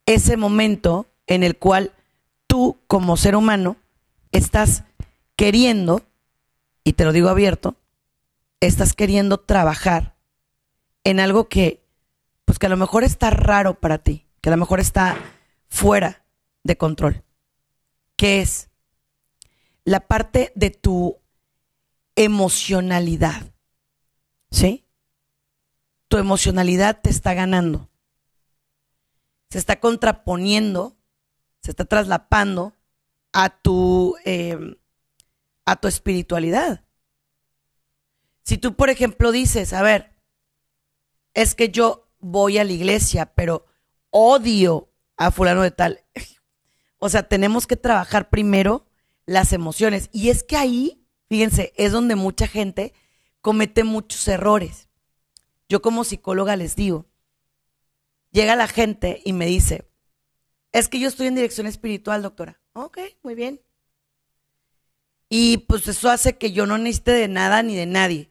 ese 0.05 0.38
momento 0.38 1.08
en 1.27 1.44
el 1.44 1.58
cual 1.58 1.94
tú 2.48 2.79
como 2.88 3.17
ser 3.17 3.36
humano 3.36 3.77
estás 4.32 4.84
queriendo, 5.36 6.03
y 6.84 6.94
te 6.94 7.03
lo 7.05 7.12
digo 7.12 7.29
abierto, 7.29 7.75
estás 8.60 8.94
queriendo 8.94 9.39
trabajar 9.39 10.15
en 11.03 11.20
algo 11.20 11.50
que, 11.50 11.84
pues 12.46 12.60
que 12.60 12.65
a 12.65 12.70
lo 12.70 12.77
mejor 12.77 13.03
está 13.03 13.29
raro 13.29 13.79
para 13.79 14.00
ti, 14.00 14.25
que 14.41 14.50
a 14.50 14.51
lo 14.51 14.58
mejor 14.58 14.79
está 14.79 15.17
fuera 15.67 16.25
de 16.63 16.77
control, 16.77 17.24
que 18.15 18.41
es 18.41 18.70
la 19.84 20.08
parte 20.08 20.51
de 20.55 20.72
tu 20.72 21.20
emocionalidad. 22.15 23.51
¿Sí? 24.51 24.86
Tu 26.08 26.17
emocionalidad 26.17 27.01
te 27.01 27.10
está 27.10 27.34
ganando. 27.34 27.89
Se 29.50 29.58
está 29.58 29.79
contraponiendo, 29.79 30.94
se 31.65 31.72
está 31.72 31.84
traslapando 31.84 32.75
a 33.34 33.50
tu, 33.50 34.15
em, 34.24 34.75
a 35.65 35.75
tu 35.75 35.88
espiritualidad. 35.88 36.86
Si 38.43 38.60
tú, 38.60 38.75
por 38.75 38.91
ejemplo, 38.91 39.31
dices, 39.31 39.74
a 39.74 39.81
ver, 39.81 40.13
es 41.34 41.55
que 41.55 41.69
yo 41.69 42.07
voy 42.19 42.60
a 42.60 42.63
la 42.63 42.72
iglesia, 42.72 43.34
pero 43.34 43.65
odio 44.12 44.91
a 45.17 45.31
fulano 45.31 45.63
de 45.63 45.72
tal. 45.72 46.05
O 46.98 47.10
sea, 47.10 47.24
tenemos 47.24 47.67
que 47.67 47.75
trabajar 47.75 48.29
primero 48.29 48.88
las 49.25 49.53
emociones. 49.53 50.10
Y 50.12 50.29
es 50.29 50.43
que 50.43 50.55
ahí, 50.55 51.05
fíjense, 51.27 51.74
es 51.75 51.91
donde 51.91 52.15
mucha 52.15 52.48
gente 52.48 52.93
comete 53.41 53.84
muchos 53.84 54.27
errores. 54.27 54.88
Yo 55.67 55.81
como 55.81 56.03
psicóloga 56.03 56.55
les 56.55 56.75
digo, 56.75 57.05
llega 58.31 58.55
la 58.55 58.67
gente 58.67 59.22
y 59.24 59.34
me 59.34 59.45
dice, 59.45 59.88
es 60.75 60.89
que 60.89 61.00
yo 61.00 61.08
estoy 61.08 61.27
en 61.27 61.36
dirección 61.36 61.67
espiritual, 61.67 62.22
doctora. 62.22 62.60
Ok, 62.74 63.00
muy 63.24 63.34
bien. 63.34 63.62
Y 65.29 65.60
pues 65.60 65.88
eso 65.88 66.10
hace 66.10 66.38
que 66.38 66.51
yo 66.51 66.65
no 66.65 66.77
necesite 66.77 67.12
de 67.13 67.29
nada 67.29 67.63
ni 67.63 67.77
de 67.77 67.86
nadie, 67.86 68.29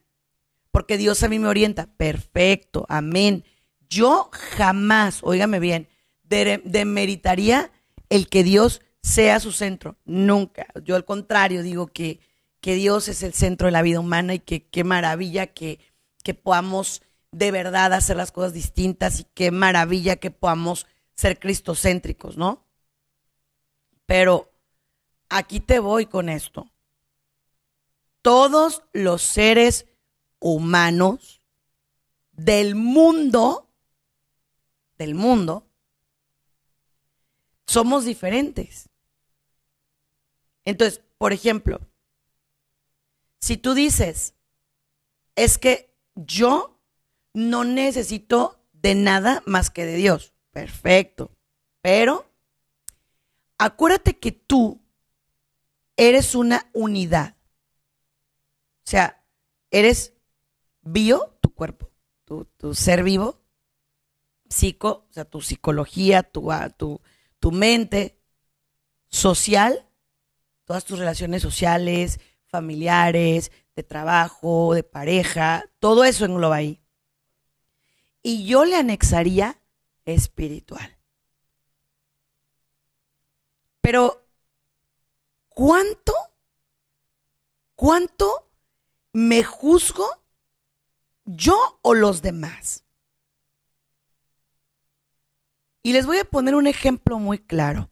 porque 0.70 0.98
Dios 0.98 1.22
a 1.22 1.30
mí 1.30 1.38
me 1.38 1.48
orienta. 1.48 1.86
Perfecto, 1.96 2.84
amén. 2.90 3.44
Yo 3.88 4.28
jamás, 4.56 5.20
óigame 5.22 5.58
bien, 5.58 5.88
demeritaría 6.22 7.72
el 8.10 8.28
que 8.28 8.44
Dios 8.44 8.82
sea 9.02 9.40
su 9.40 9.50
centro, 9.50 9.96
nunca. 10.04 10.66
Yo 10.84 10.96
al 10.96 11.06
contrario 11.06 11.62
digo 11.62 11.86
que, 11.86 12.20
que 12.60 12.74
Dios 12.74 13.08
es 13.08 13.22
el 13.22 13.32
centro 13.32 13.68
de 13.68 13.72
la 13.72 13.80
vida 13.80 14.00
humana 14.00 14.34
y 14.34 14.40
que 14.40 14.68
qué 14.68 14.84
maravilla 14.84 15.46
que, 15.46 15.78
que 16.22 16.34
podamos 16.34 17.00
de 17.32 17.50
verdad 17.50 17.94
hacer 17.94 18.18
las 18.18 18.32
cosas 18.32 18.52
distintas 18.52 19.20
y 19.20 19.26
qué 19.32 19.50
maravilla 19.50 20.16
que 20.16 20.30
podamos 20.30 20.86
ser 21.14 21.38
cristocéntricos, 21.38 22.36
¿no? 22.36 22.66
Pero 24.06 24.52
aquí 25.28 25.60
te 25.60 25.78
voy 25.78 26.06
con 26.06 26.28
esto. 26.28 26.70
Todos 28.22 28.82
los 28.92 29.22
seres 29.22 29.86
humanos 30.38 31.42
del 32.32 32.74
mundo, 32.74 33.70
del 34.98 35.14
mundo, 35.14 35.66
somos 37.66 38.04
diferentes. 38.04 38.88
Entonces, 40.64 41.02
por 41.18 41.32
ejemplo, 41.32 41.80
si 43.40 43.56
tú 43.56 43.74
dices, 43.74 44.34
es 45.36 45.58
que 45.58 45.94
yo 46.14 46.78
no 47.32 47.64
necesito 47.64 48.62
de 48.72 48.94
nada 48.94 49.42
más 49.46 49.70
que 49.70 49.84
de 49.84 49.96
Dios, 49.96 50.33
perfecto, 50.54 51.32
pero 51.82 52.30
acuérdate 53.58 54.18
que 54.18 54.30
tú 54.30 54.80
eres 55.96 56.36
una 56.36 56.70
unidad. 56.72 57.36
O 58.86 58.90
sea, 58.90 59.24
eres 59.72 60.14
bio, 60.80 61.36
tu 61.40 61.52
cuerpo, 61.52 61.90
tu, 62.24 62.46
ser 62.72 63.02
vivo, 63.02 63.42
psico, 64.48 65.06
o 65.10 65.12
sea, 65.12 65.24
tu 65.24 65.40
psicología, 65.40 66.22
tu, 66.22 66.48
tu, 66.76 67.00
tu 67.40 67.50
mente, 67.50 68.20
social, 69.08 69.88
todas 70.64 70.84
tus 70.84 71.00
relaciones 71.00 71.42
sociales, 71.42 72.20
familiares, 72.46 73.50
de 73.74 73.82
trabajo, 73.82 74.72
de 74.74 74.84
pareja, 74.84 75.64
todo 75.80 76.04
eso 76.04 76.24
engloba 76.24 76.56
ahí. 76.56 76.80
Y 78.22 78.46
yo 78.46 78.64
le 78.64 78.76
anexaría 78.76 79.60
espiritual. 80.04 80.98
Pero, 83.80 84.26
¿cuánto, 85.48 86.14
cuánto 87.74 88.50
me 89.12 89.44
juzgo 89.44 90.06
yo 91.24 91.78
o 91.82 91.94
los 91.94 92.22
demás? 92.22 92.84
Y 95.82 95.92
les 95.92 96.06
voy 96.06 96.16
a 96.18 96.24
poner 96.24 96.54
un 96.54 96.66
ejemplo 96.66 97.18
muy 97.18 97.38
claro. 97.38 97.90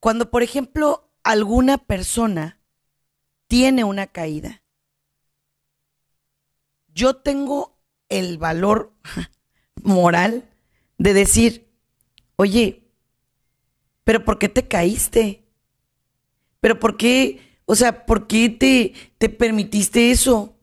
Cuando, 0.00 0.32
por 0.32 0.42
ejemplo, 0.42 1.08
alguna 1.22 1.78
persona 1.78 2.60
tiene 3.46 3.84
una 3.84 4.08
caída, 4.08 4.64
yo 6.88 7.14
tengo 7.22 7.78
el 8.18 8.38
valor 8.38 8.92
moral 9.82 10.48
de 10.98 11.14
decir, 11.14 11.68
oye, 12.36 12.82
pero 14.04 14.24
¿por 14.24 14.38
qué 14.38 14.48
te 14.48 14.66
caíste? 14.68 15.44
¿Pero 16.60 16.78
por 16.78 16.96
qué, 16.96 17.40
o 17.64 17.74
sea, 17.74 18.06
por 18.06 18.26
qué 18.26 18.48
te, 18.48 18.94
te 19.18 19.28
permitiste 19.28 20.10
eso? 20.10 20.56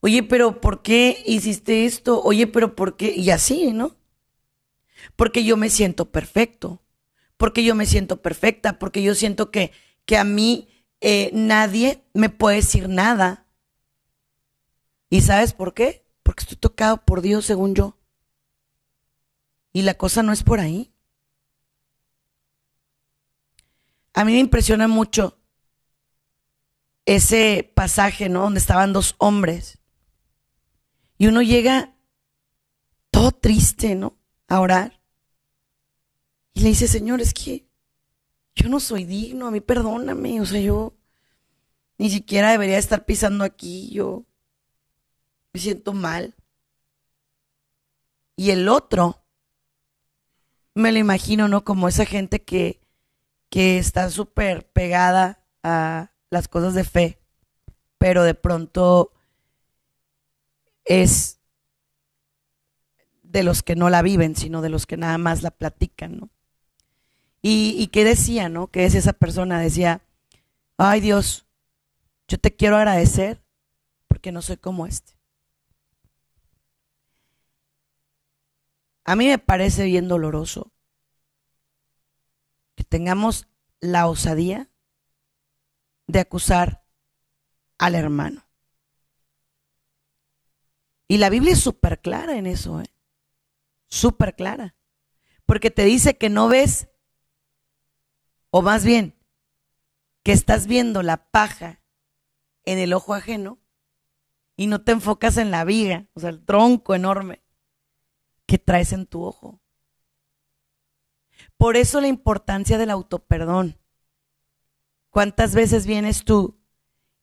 Oye, 0.00 0.22
pero 0.22 0.60
¿por 0.60 0.82
qué 0.82 1.22
hiciste 1.26 1.86
esto? 1.86 2.22
Oye, 2.22 2.46
pero 2.46 2.74
¿por 2.74 2.96
qué? 2.96 3.14
Y 3.14 3.30
así, 3.30 3.72
¿no? 3.72 3.96
Porque 5.16 5.44
yo 5.44 5.56
me 5.56 5.70
siento 5.70 6.10
perfecto, 6.10 6.82
porque 7.36 7.64
yo 7.64 7.74
me 7.74 7.86
siento 7.86 8.22
perfecta, 8.22 8.78
porque 8.78 9.02
yo 9.02 9.14
siento 9.14 9.50
que, 9.50 9.72
que 10.04 10.16
a 10.16 10.24
mí 10.24 10.68
eh, 11.00 11.30
nadie 11.32 12.04
me 12.14 12.30
puede 12.30 12.56
decir 12.56 12.88
nada. 12.88 13.46
¿Y 15.10 15.20
sabes 15.20 15.52
por 15.52 15.74
qué? 15.74 16.01
Porque 16.22 16.42
estoy 16.42 16.56
tocado 16.56 17.04
por 17.04 17.20
Dios, 17.20 17.44
según 17.44 17.74
yo. 17.74 17.96
Y 19.72 19.82
la 19.82 19.94
cosa 19.94 20.22
no 20.22 20.32
es 20.32 20.42
por 20.42 20.60
ahí. 20.60 20.92
A 24.14 24.24
mí 24.24 24.32
me 24.32 24.38
impresiona 24.38 24.88
mucho 24.88 25.38
ese 27.06 27.72
pasaje, 27.74 28.28
¿no? 28.28 28.42
Donde 28.42 28.60
estaban 28.60 28.92
dos 28.92 29.14
hombres. 29.18 29.78
Y 31.18 31.26
uno 31.26 31.42
llega 31.42 31.94
todo 33.10 33.32
triste, 33.32 33.94
¿no? 33.94 34.18
A 34.48 34.60
orar. 34.60 35.00
Y 36.54 36.60
le 36.60 36.68
dice, 36.70 36.88
Señor, 36.88 37.20
es 37.20 37.32
que 37.32 37.66
yo 38.54 38.68
no 38.68 38.80
soy 38.80 39.04
digno, 39.04 39.46
a 39.46 39.50
mí 39.50 39.60
perdóname. 39.60 40.40
O 40.40 40.46
sea, 40.46 40.60
yo 40.60 40.94
ni 41.96 42.10
siquiera 42.10 42.50
debería 42.50 42.78
estar 42.78 43.04
pisando 43.06 43.44
aquí. 43.44 43.90
Yo 43.90 44.26
me 45.52 45.60
siento 45.60 45.92
mal. 45.92 46.34
Y 48.36 48.50
el 48.50 48.68
otro, 48.68 49.22
me 50.74 50.92
lo 50.92 50.98
imagino, 50.98 51.48
¿no? 51.48 51.64
Como 51.64 51.88
esa 51.88 52.06
gente 52.06 52.42
que, 52.42 52.80
que 53.50 53.78
está 53.78 54.10
súper 54.10 54.66
pegada 54.70 55.44
a 55.62 56.12
las 56.30 56.48
cosas 56.48 56.74
de 56.74 56.84
fe, 56.84 57.18
pero 57.98 58.24
de 58.24 58.34
pronto 58.34 59.12
es 60.84 61.38
de 63.22 63.42
los 63.42 63.62
que 63.62 63.76
no 63.76 63.90
la 63.90 64.02
viven, 64.02 64.36
sino 64.36 64.62
de 64.62 64.68
los 64.68 64.86
que 64.86 64.96
nada 64.96 65.18
más 65.18 65.42
la 65.42 65.50
platican, 65.50 66.18
¿no? 66.18 66.30
Y, 67.44 67.88
qué 67.88 68.04
decía, 68.04 68.48
¿no? 68.48 68.68
Que 68.68 68.84
es 68.84 68.94
esa 68.94 69.12
persona, 69.12 69.58
decía, 69.58 70.00
ay 70.76 71.00
Dios, 71.00 71.44
yo 72.28 72.38
te 72.38 72.54
quiero 72.54 72.76
agradecer 72.76 73.42
porque 74.06 74.30
no 74.30 74.42
soy 74.42 74.58
como 74.58 74.86
este. 74.86 75.14
A 79.04 79.16
mí 79.16 79.26
me 79.26 79.38
parece 79.38 79.84
bien 79.84 80.08
doloroso 80.08 80.72
que 82.74 82.84
tengamos 82.84 83.48
la 83.80 84.06
osadía 84.06 84.70
de 86.06 86.20
acusar 86.20 86.84
al 87.78 87.94
hermano. 87.94 88.46
Y 91.08 91.18
la 91.18 91.30
Biblia 91.30 91.52
es 91.52 91.60
súper 91.60 92.00
clara 92.00 92.36
en 92.36 92.46
eso, 92.46 92.80
¿eh? 92.80 92.94
Súper 93.88 94.34
clara. 94.34 94.76
Porque 95.44 95.70
te 95.70 95.84
dice 95.84 96.16
que 96.16 96.30
no 96.30 96.48
ves, 96.48 96.88
o 98.50 98.62
más 98.62 98.84
bien, 98.84 99.18
que 100.22 100.32
estás 100.32 100.66
viendo 100.66 101.02
la 101.02 101.28
paja 101.30 101.82
en 102.64 102.78
el 102.78 102.92
ojo 102.92 103.14
ajeno 103.14 103.58
y 104.56 104.68
no 104.68 104.82
te 104.82 104.92
enfocas 104.92 105.36
en 105.36 105.50
la 105.50 105.64
viga, 105.64 106.06
o 106.14 106.20
sea, 106.20 106.30
el 106.30 106.44
tronco 106.44 106.94
enorme 106.94 107.42
que 108.52 108.58
traes 108.58 108.92
en 108.92 109.06
tu 109.06 109.24
ojo. 109.24 109.62
Por 111.56 111.78
eso 111.78 112.02
la 112.02 112.08
importancia 112.08 112.76
del 112.76 112.90
autoperdón. 112.90 113.78
¿Cuántas 115.08 115.54
veces 115.54 115.86
vienes 115.86 116.26
tú 116.26 116.60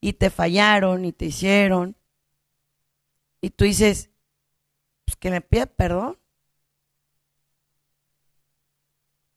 y 0.01 0.13
te 0.13 0.31
fallaron 0.31 1.05
y 1.05 1.13
te 1.13 1.25
hicieron? 1.25 1.95
Y 3.41 3.51
tú 3.51 3.65
dices, 3.65 4.09
pues 5.05 5.17
que 5.17 5.29
me 5.29 5.41
pida 5.41 5.67
perdón. 5.67 6.17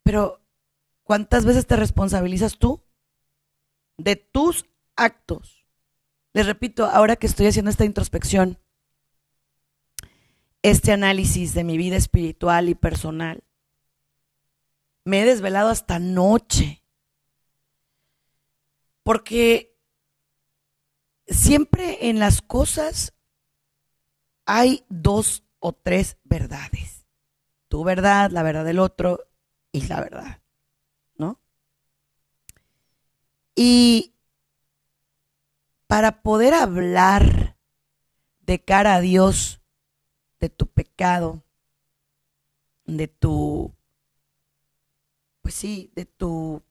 Pero, 0.02 0.40
¿cuántas 1.02 1.44
veces 1.44 1.66
te 1.66 1.76
responsabilizas 1.76 2.56
tú 2.56 2.82
de 3.98 4.16
tus 4.16 4.64
actos? 4.96 5.66
Les 6.32 6.46
repito, 6.46 6.86
ahora 6.86 7.16
que 7.16 7.26
estoy 7.26 7.48
haciendo 7.48 7.70
esta 7.70 7.84
introspección, 7.84 8.61
este 10.62 10.92
análisis 10.92 11.54
de 11.54 11.64
mi 11.64 11.76
vida 11.76 11.96
espiritual 11.96 12.68
y 12.68 12.74
personal, 12.74 13.42
me 15.04 15.22
he 15.22 15.24
desvelado 15.24 15.68
hasta 15.68 15.98
noche. 15.98 16.82
Porque 19.02 19.76
siempre 21.26 22.08
en 22.08 22.20
las 22.20 22.40
cosas 22.40 23.12
hay 24.46 24.84
dos 24.88 25.44
o 25.58 25.72
tres 25.72 26.18
verdades. 26.24 27.06
Tu 27.68 27.82
verdad, 27.82 28.30
la 28.30 28.42
verdad 28.42 28.64
del 28.64 28.78
otro 28.78 29.18
y 29.72 29.82
la 29.86 30.00
verdad. 30.00 30.42
¿No? 31.16 31.40
Y 33.56 34.14
para 35.86 36.22
poder 36.22 36.54
hablar 36.54 37.56
de 38.40 38.62
cara 38.62 38.94
a 38.94 39.00
Dios 39.00 39.61
de 40.42 40.50
tu 40.50 40.66
pecado, 40.66 41.44
de 42.84 43.06
tu, 43.06 43.72
pues 45.40 45.54
sí, 45.54 45.92
de 45.94 46.04
tu 46.04 46.64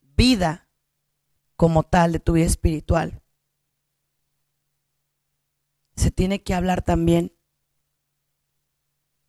vida 0.00 0.70
como 1.56 1.82
tal, 1.82 2.12
de 2.12 2.20
tu 2.20 2.32
vida 2.32 2.46
espiritual. 2.46 3.20
Se 5.94 6.10
tiene 6.10 6.42
que 6.42 6.54
hablar 6.54 6.80
también 6.80 7.36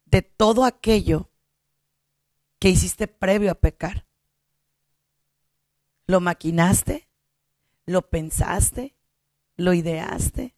de 0.06 0.22
todo 0.22 0.64
aquello 0.64 1.30
que 2.60 2.70
hiciste 2.70 3.10
previo 3.10 3.52
a 3.52 3.56
pecar. 3.56 4.08
¿Lo 6.06 6.22
maquinaste? 6.22 7.10
¿Lo 7.86 8.10
pensaste? 8.10 8.96
¿Lo 9.58 9.74
ideaste? 9.74 10.57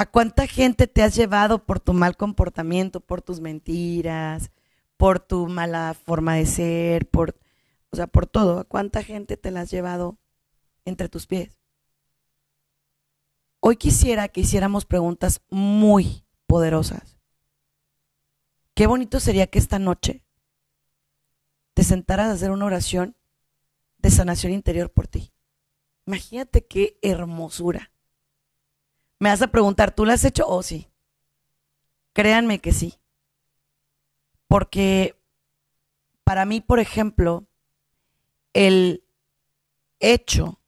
¿A 0.00 0.06
cuánta 0.06 0.46
gente 0.46 0.86
te 0.86 1.02
has 1.02 1.14
llevado 1.14 1.66
por 1.66 1.78
tu 1.78 1.92
mal 1.92 2.16
comportamiento, 2.16 3.00
por 3.00 3.20
tus 3.20 3.42
mentiras, 3.42 4.50
por 4.96 5.20
tu 5.20 5.46
mala 5.46 5.92
forma 5.92 6.36
de 6.36 6.46
ser, 6.46 7.06
por, 7.06 7.38
o 7.90 7.96
sea, 7.96 8.06
por 8.06 8.26
todo? 8.26 8.60
¿A 8.60 8.64
cuánta 8.64 9.02
gente 9.02 9.36
te 9.36 9.50
la 9.50 9.60
has 9.60 9.70
llevado 9.70 10.16
entre 10.86 11.10
tus 11.10 11.26
pies? 11.26 11.60
Hoy 13.60 13.76
quisiera 13.76 14.28
que 14.28 14.40
hiciéramos 14.40 14.86
preguntas 14.86 15.42
muy 15.50 16.24
poderosas. 16.46 17.18
Qué 18.72 18.86
bonito 18.86 19.20
sería 19.20 19.48
que 19.48 19.58
esta 19.58 19.78
noche 19.78 20.24
te 21.74 21.84
sentaras 21.84 22.28
a 22.28 22.32
hacer 22.32 22.52
una 22.52 22.64
oración 22.64 23.18
de 23.98 24.10
sanación 24.10 24.54
interior 24.54 24.90
por 24.90 25.08
ti. 25.08 25.34
Imagínate 26.06 26.64
qué 26.64 26.98
hermosura. 27.02 27.92
Me 29.20 29.28
vas 29.28 29.42
a 29.42 29.48
preguntar, 29.48 29.94
¿tú 29.94 30.06
lo 30.06 30.12
has 30.12 30.24
hecho? 30.24 30.46
Oh, 30.48 30.62
sí. 30.62 30.88
Créanme 32.14 32.58
que 32.58 32.72
sí. 32.72 32.98
Porque 34.48 35.14
para 36.24 36.46
mí, 36.46 36.62
por 36.62 36.80
ejemplo, 36.80 37.46
el 38.54 39.04
hecho 40.00 40.58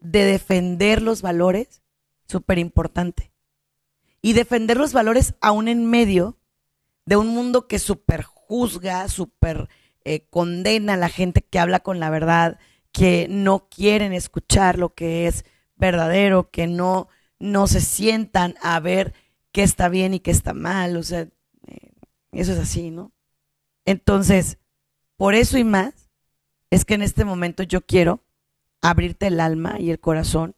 de 0.00 0.24
defender 0.24 1.02
los 1.02 1.20
valores, 1.20 1.82
súper 2.28 2.58
importante. 2.58 3.32
Y 4.22 4.34
defender 4.34 4.76
los 4.76 4.92
valores 4.92 5.34
aún 5.40 5.66
en 5.66 5.84
medio 5.84 6.38
de 7.06 7.16
un 7.16 7.26
mundo 7.28 7.66
que 7.66 7.80
súper 7.80 8.22
juzga, 8.22 9.08
súper 9.08 9.68
eh, 10.04 10.26
condena 10.30 10.94
a 10.94 10.96
la 10.96 11.08
gente 11.08 11.42
que 11.42 11.58
habla 11.58 11.80
con 11.80 11.98
la 11.98 12.10
verdad, 12.10 12.60
que 12.92 13.26
no 13.28 13.68
quieren 13.68 14.12
escuchar 14.12 14.78
lo 14.78 14.94
que 14.94 15.26
es 15.26 15.44
verdadero, 15.74 16.50
que 16.50 16.68
no 16.68 17.08
no 17.38 17.66
se 17.66 17.80
sientan 17.80 18.54
a 18.62 18.80
ver 18.80 19.14
qué 19.52 19.62
está 19.62 19.88
bien 19.88 20.14
y 20.14 20.20
qué 20.20 20.30
está 20.30 20.54
mal. 20.54 20.96
O 20.96 21.02
sea, 21.02 21.28
eh, 21.66 21.92
eso 22.32 22.52
es 22.52 22.58
así, 22.58 22.90
¿no? 22.90 23.12
Entonces, 23.84 24.58
por 25.16 25.34
eso 25.34 25.58
y 25.58 25.64
más, 25.64 26.10
es 26.70 26.84
que 26.84 26.94
en 26.94 27.02
este 27.02 27.24
momento 27.24 27.62
yo 27.62 27.80
quiero 27.80 28.22
abrirte 28.80 29.28
el 29.28 29.40
alma 29.40 29.80
y 29.80 29.90
el 29.90 30.00
corazón 30.00 30.54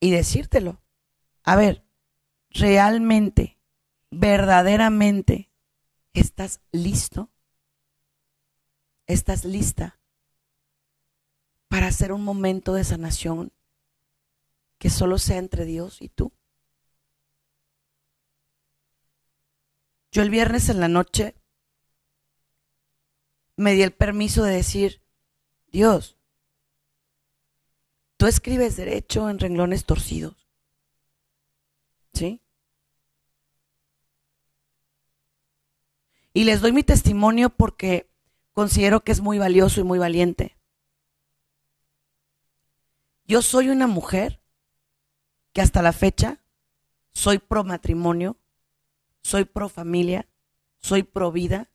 y 0.00 0.10
decírtelo. 0.10 0.80
A 1.42 1.56
ver, 1.56 1.84
realmente, 2.50 3.58
verdaderamente, 4.10 5.50
¿estás 6.12 6.60
listo? 6.72 7.30
¿Estás 9.06 9.44
lista 9.44 9.98
para 11.68 11.86
hacer 11.86 12.12
un 12.12 12.22
momento 12.22 12.74
de 12.74 12.84
sanación 12.84 13.52
que 14.78 14.90
solo 14.90 15.18
sea 15.18 15.38
entre 15.38 15.64
Dios 15.64 16.00
y 16.00 16.08
tú. 16.08 16.32
Yo 20.10 20.22
el 20.22 20.30
viernes 20.30 20.68
en 20.68 20.80
la 20.80 20.88
noche 20.88 21.34
me 23.56 23.74
di 23.74 23.82
el 23.82 23.92
permiso 23.92 24.44
de 24.44 24.54
decir, 24.54 25.02
Dios, 25.66 26.16
tú 28.16 28.26
escribes 28.26 28.76
derecho 28.76 29.28
en 29.28 29.38
renglones 29.38 29.84
torcidos. 29.84 30.48
¿Sí? 32.14 32.40
Y 36.32 36.44
les 36.44 36.60
doy 36.60 36.72
mi 36.72 36.84
testimonio 36.84 37.50
porque 37.50 38.08
considero 38.52 39.00
que 39.02 39.12
es 39.12 39.20
muy 39.20 39.38
valioso 39.38 39.80
y 39.80 39.84
muy 39.84 39.98
valiente. 39.98 40.56
Yo 43.24 43.42
soy 43.42 43.68
una 43.68 43.86
mujer 43.86 44.40
hasta 45.60 45.82
la 45.82 45.92
fecha 45.92 46.40
soy 47.18 47.38
pro 47.38 47.64
matrimonio, 47.64 48.36
soy 49.22 49.44
pro 49.44 49.68
familia, 49.68 50.28
soy 50.80 51.02
pro 51.02 51.32
vida, 51.32 51.68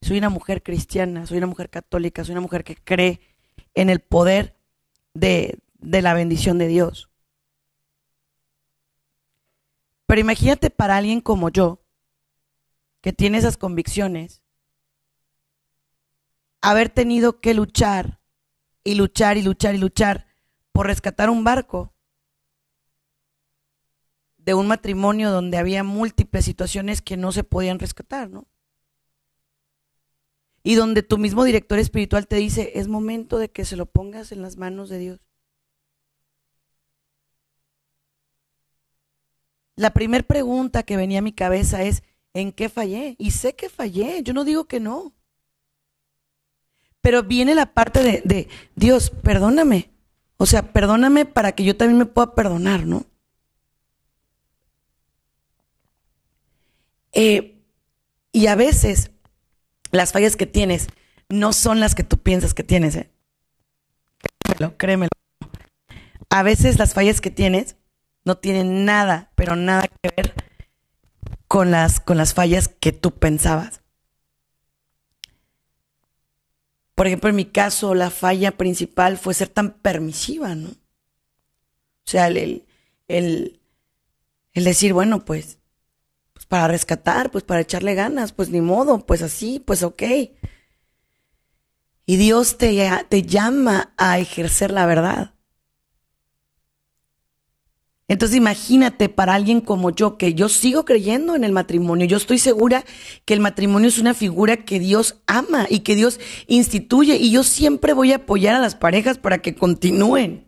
soy 0.00 0.16
una 0.16 0.30
mujer 0.30 0.62
cristiana, 0.62 1.26
soy 1.26 1.36
una 1.36 1.46
mujer 1.46 1.68
católica, 1.68 2.24
soy 2.24 2.32
una 2.32 2.40
mujer 2.40 2.64
que 2.64 2.76
cree 2.76 3.20
en 3.74 3.90
el 3.90 4.00
poder 4.00 4.56
de, 5.12 5.58
de 5.74 6.00
la 6.00 6.14
bendición 6.14 6.56
de 6.56 6.68
Dios. 6.68 7.10
Pero 10.06 10.20
imagínate 10.20 10.70
para 10.70 10.96
alguien 10.96 11.20
como 11.20 11.50
yo, 11.50 11.82
que 13.02 13.12
tiene 13.12 13.36
esas 13.36 13.58
convicciones, 13.58 14.40
haber 16.62 16.88
tenido 16.88 17.40
que 17.40 17.52
luchar 17.52 18.18
y 18.82 18.94
luchar 18.94 19.36
y 19.36 19.42
luchar 19.42 19.74
y 19.74 19.78
luchar 19.78 20.26
por 20.72 20.86
rescatar 20.86 21.28
un 21.28 21.44
barco 21.44 21.92
de 24.46 24.54
un 24.54 24.68
matrimonio 24.68 25.32
donde 25.32 25.58
había 25.58 25.82
múltiples 25.82 26.44
situaciones 26.44 27.02
que 27.02 27.16
no 27.16 27.32
se 27.32 27.42
podían 27.42 27.80
rescatar, 27.80 28.30
¿no? 28.30 28.46
Y 30.62 30.76
donde 30.76 31.02
tu 31.02 31.18
mismo 31.18 31.44
director 31.44 31.80
espiritual 31.80 32.28
te 32.28 32.36
dice, 32.36 32.72
es 32.76 32.86
momento 32.86 33.38
de 33.38 33.50
que 33.50 33.64
se 33.64 33.76
lo 33.76 33.86
pongas 33.86 34.30
en 34.30 34.42
las 34.42 34.56
manos 34.56 34.88
de 34.88 34.98
Dios. 34.98 35.20
La 39.74 39.92
primera 39.92 40.24
pregunta 40.24 40.84
que 40.84 40.96
venía 40.96 41.18
a 41.18 41.22
mi 41.22 41.32
cabeza 41.32 41.82
es, 41.82 42.04
¿en 42.32 42.52
qué 42.52 42.68
fallé? 42.68 43.16
Y 43.18 43.32
sé 43.32 43.56
que 43.56 43.68
fallé, 43.68 44.22
yo 44.22 44.32
no 44.32 44.44
digo 44.44 44.66
que 44.66 44.78
no. 44.78 45.12
Pero 47.00 47.24
viene 47.24 47.54
la 47.54 47.74
parte 47.74 48.02
de, 48.02 48.22
de 48.24 48.48
Dios, 48.76 49.10
perdóname. 49.10 49.90
O 50.36 50.46
sea, 50.46 50.72
perdóname 50.72 51.24
para 51.26 51.52
que 51.52 51.64
yo 51.64 51.76
también 51.76 51.98
me 51.98 52.06
pueda 52.06 52.34
perdonar, 52.34 52.86
¿no? 52.86 53.06
Eh, 57.18 57.62
y 58.30 58.46
a 58.46 58.54
veces 58.56 59.10
las 59.90 60.12
fallas 60.12 60.36
que 60.36 60.44
tienes 60.44 60.88
no 61.30 61.54
son 61.54 61.80
las 61.80 61.94
que 61.94 62.04
tú 62.04 62.18
piensas 62.18 62.52
que 62.52 62.62
tienes. 62.62 62.94
¿eh? 62.94 63.10
Créemelo, 64.38 64.76
créemelo. 64.76 65.10
A 66.28 66.42
veces 66.42 66.78
las 66.78 66.92
fallas 66.92 67.22
que 67.22 67.30
tienes 67.30 67.76
no 68.26 68.36
tienen 68.36 68.84
nada, 68.84 69.32
pero 69.34 69.56
nada 69.56 69.88
que 69.88 70.10
ver 70.14 70.34
con 71.48 71.70
las, 71.70 72.00
con 72.00 72.18
las 72.18 72.34
fallas 72.34 72.68
que 72.68 72.92
tú 72.92 73.12
pensabas. 73.12 73.80
Por 76.94 77.06
ejemplo, 77.06 77.30
en 77.30 77.36
mi 77.36 77.46
caso, 77.46 77.94
la 77.94 78.10
falla 78.10 78.58
principal 78.58 79.16
fue 79.16 79.32
ser 79.32 79.48
tan 79.48 79.70
permisiva, 79.78 80.54
¿no? 80.54 80.68
O 80.68 80.74
sea, 82.04 82.26
el, 82.28 82.66
el, 83.08 83.58
el 84.52 84.64
decir, 84.64 84.92
bueno, 84.92 85.24
pues 85.24 85.58
para 86.48 86.68
rescatar, 86.68 87.30
pues 87.30 87.44
para 87.44 87.60
echarle 87.60 87.94
ganas, 87.94 88.32
pues 88.32 88.50
ni 88.50 88.60
modo, 88.60 89.04
pues 89.04 89.22
así, 89.22 89.60
pues 89.64 89.82
ok. 89.82 90.02
Y 92.06 92.16
Dios 92.16 92.56
te, 92.58 92.88
te 93.08 93.22
llama 93.22 93.92
a 93.96 94.18
ejercer 94.18 94.70
la 94.70 94.86
verdad. 94.86 95.36
Entonces 98.08 98.36
imagínate 98.36 99.08
para 99.08 99.34
alguien 99.34 99.60
como 99.60 99.90
yo, 99.90 100.16
que 100.16 100.34
yo 100.34 100.48
sigo 100.48 100.84
creyendo 100.84 101.34
en 101.34 101.42
el 101.42 101.50
matrimonio, 101.50 102.06
yo 102.06 102.16
estoy 102.16 102.38
segura 102.38 102.84
que 103.24 103.34
el 103.34 103.40
matrimonio 103.40 103.88
es 103.88 103.98
una 103.98 104.14
figura 104.14 104.58
que 104.58 104.78
Dios 104.78 105.16
ama 105.26 105.66
y 105.68 105.80
que 105.80 105.96
Dios 105.96 106.20
instituye 106.46 107.16
y 107.16 107.32
yo 107.32 107.42
siempre 107.42 107.92
voy 107.92 108.12
a 108.12 108.16
apoyar 108.16 108.54
a 108.54 108.60
las 108.60 108.76
parejas 108.76 109.18
para 109.18 109.38
que 109.38 109.56
continúen. 109.56 110.46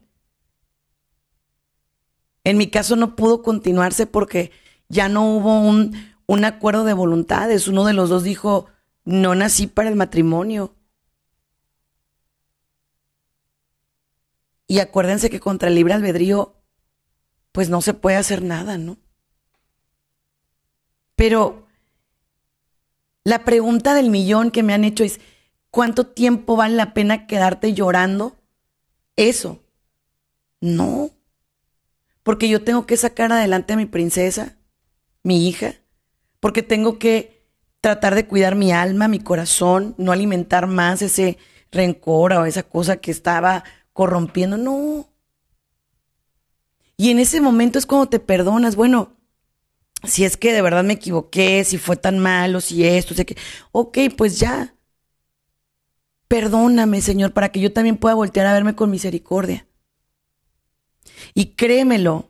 En 2.44 2.56
mi 2.56 2.68
caso 2.68 2.94
no 2.94 3.16
pudo 3.16 3.42
continuarse 3.42 4.06
porque 4.06 4.52
ya 4.88 5.08
no 5.08 5.36
hubo 5.36 5.60
un, 5.60 5.96
un 6.26 6.44
acuerdo 6.44 6.84
de 6.84 6.92
voluntades. 6.92 7.68
Uno 7.68 7.84
de 7.84 7.94
los 7.94 8.10
dos 8.10 8.22
dijo, 8.22 8.66
no 9.04 9.34
nací 9.34 9.66
para 9.66 9.88
el 9.88 9.96
matrimonio. 9.96 10.74
Y 14.66 14.80
acuérdense 14.80 15.30
que 15.30 15.40
contra 15.40 15.68
el 15.68 15.74
libre 15.74 15.94
albedrío, 15.94 16.54
pues 17.52 17.70
no 17.70 17.80
se 17.80 17.94
puede 17.94 18.16
hacer 18.16 18.42
nada, 18.42 18.76
¿no? 18.76 18.98
Pero 21.16 21.66
la 23.24 23.44
pregunta 23.44 23.94
del 23.94 24.10
millón 24.10 24.50
que 24.50 24.62
me 24.62 24.74
han 24.74 24.84
hecho 24.84 25.04
es, 25.04 25.20
¿cuánto 25.70 26.06
tiempo 26.06 26.54
vale 26.54 26.76
la 26.76 26.92
pena 26.92 27.26
quedarte 27.26 27.72
llorando? 27.72 28.36
Eso. 29.16 29.62
No. 30.60 31.10
Porque 32.22 32.48
yo 32.50 32.62
tengo 32.62 32.86
que 32.86 32.98
sacar 32.98 33.32
adelante 33.32 33.72
a 33.72 33.76
mi 33.76 33.86
princesa 33.86 34.57
mi 35.22 35.48
hija, 35.48 35.74
porque 36.40 36.62
tengo 36.62 36.98
que 36.98 37.46
tratar 37.80 38.14
de 38.14 38.26
cuidar 38.26 38.54
mi 38.54 38.72
alma, 38.72 39.08
mi 39.08 39.20
corazón, 39.20 39.94
no 39.98 40.12
alimentar 40.12 40.66
más 40.66 41.02
ese 41.02 41.38
rencor 41.70 42.32
o 42.32 42.46
esa 42.46 42.62
cosa 42.62 42.96
que 42.96 43.10
estaba 43.10 43.64
corrompiendo, 43.92 44.56
no. 44.56 45.08
Y 46.96 47.10
en 47.10 47.18
ese 47.18 47.40
momento 47.40 47.78
es 47.78 47.86
cuando 47.86 48.08
te 48.08 48.18
perdonas, 48.18 48.74
bueno, 48.74 49.16
si 50.04 50.24
es 50.24 50.36
que 50.36 50.52
de 50.52 50.62
verdad 50.62 50.84
me 50.84 50.94
equivoqué, 50.94 51.64
si 51.64 51.78
fue 51.78 51.96
tan 51.96 52.18
malo, 52.18 52.60
si 52.60 52.84
esto, 52.84 53.14
sé 53.14 53.26
que, 53.26 53.36
ok, 53.72 53.98
pues 54.16 54.38
ya. 54.38 54.74
Perdóname, 56.28 57.00
Señor, 57.00 57.32
para 57.32 57.50
que 57.50 57.60
yo 57.60 57.72
también 57.72 57.96
pueda 57.96 58.14
voltear 58.14 58.46
a 58.46 58.52
verme 58.52 58.74
con 58.74 58.90
misericordia. 58.90 59.66
Y 61.34 61.54
créemelo, 61.54 62.27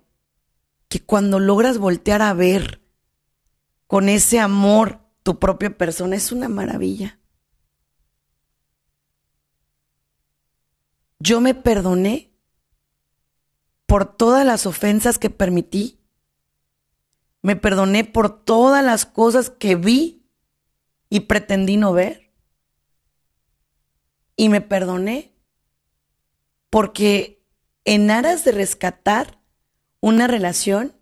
que 0.89 1.05
cuando 1.05 1.39
logras 1.39 1.79
voltear 1.79 2.23
a 2.23 2.33
ver 2.33 2.83
con 3.87 4.09
ese 4.09 4.41
amor 4.41 5.01
tu 5.23 5.39
propia 5.39 5.77
persona 5.77 6.17
es 6.17 6.33
una 6.33 6.49
maravilla. 6.49 7.19
Yo 11.19 11.41
me 11.41 11.55
perdoné 11.55 12.33
por 13.87 14.17
todas 14.17 14.47
las 14.47 14.67
ofensas 14.67 15.19
que 15.19 15.31
permití. 15.31 16.01
Me 17.43 17.57
perdoné 17.57 18.05
por 18.05 18.45
todas 18.45 18.85
las 18.85 19.05
cosas 19.05 19.51
que 19.51 19.75
vi 19.75 20.27
y 21.11 21.21
pretendí 21.21 21.77
no 21.77 21.93
ver. 21.93 22.33
Y 24.37 24.49
me 24.49 24.61
perdoné 24.61 25.35
porque 26.71 27.43
en 27.85 28.11
aras 28.11 28.45
de 28.45 28.53
rescatar 28.53 29.38
una 30.01 30.27
relación 30.27 30.95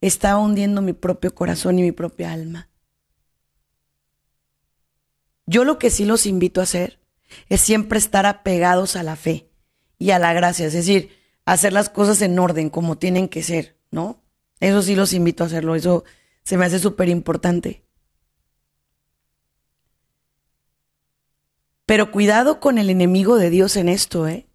estaba 0.00 0.38
hundiendo 0.38 0.82
mi 0.82 0.92
propio 0.92 1.34
corazón 1.34 1.78
y 1.78 1.82
mi 1.82 1.92
propia 1.92 2.32
alma. 2.32 2.68
Yo 5.46 5.64
lo 5.64 5.78
que 5.78 5.90
sí 5.90 6.04
los 6.04 6.26
invito 6.26 6.60
a 6.60 6.64
hacer 6.64 7.00
es 7.48 7.60
siempre 7.60 7.98
estar 7.98 8.26
apegados 8.26 8.96
a 8.96 9.02
la 9.02 9.16
fe 9.16 9.50
y 9.98 10.10
a 10.10 10.18
la 10.18 10.32
gracia, 10.32 10.66
es 10.66 10.72
decir, 10.72 11.16
hacer 11.44 11.72
las 11.72 11.88
cosas 11.88 12.20
en 12.22 12.38
orden 12.38 12.70
como 12.70 12.98
tienen 12.98 13.28
que 13.28 13.42
ser, 13.42 13.78
¿no? 13.90 14.22
Eso 14.60 14.82
sí 14.82 14.94
los 14.94 15.12
invito 15.12 15.44
a 15.44 15.46
hacerlo, 15.46 15.74
eso 15.74 16.04
se 16.42 16.56
me 16.56 16.64
hace 16.64 16.78
súper 16.78 17.08
importante. 17.08 17.84
Pero 21.86 22.10
cuidado 22.10 22.60
con 22.60 22.76
el 22.76 22.90
enemigo 22.90 23.36
de 23.36 23.48
Dios 23.48 23.76
en 23.76 23.88
esto, 23.88 24.28
¿eh? 24.28 24.46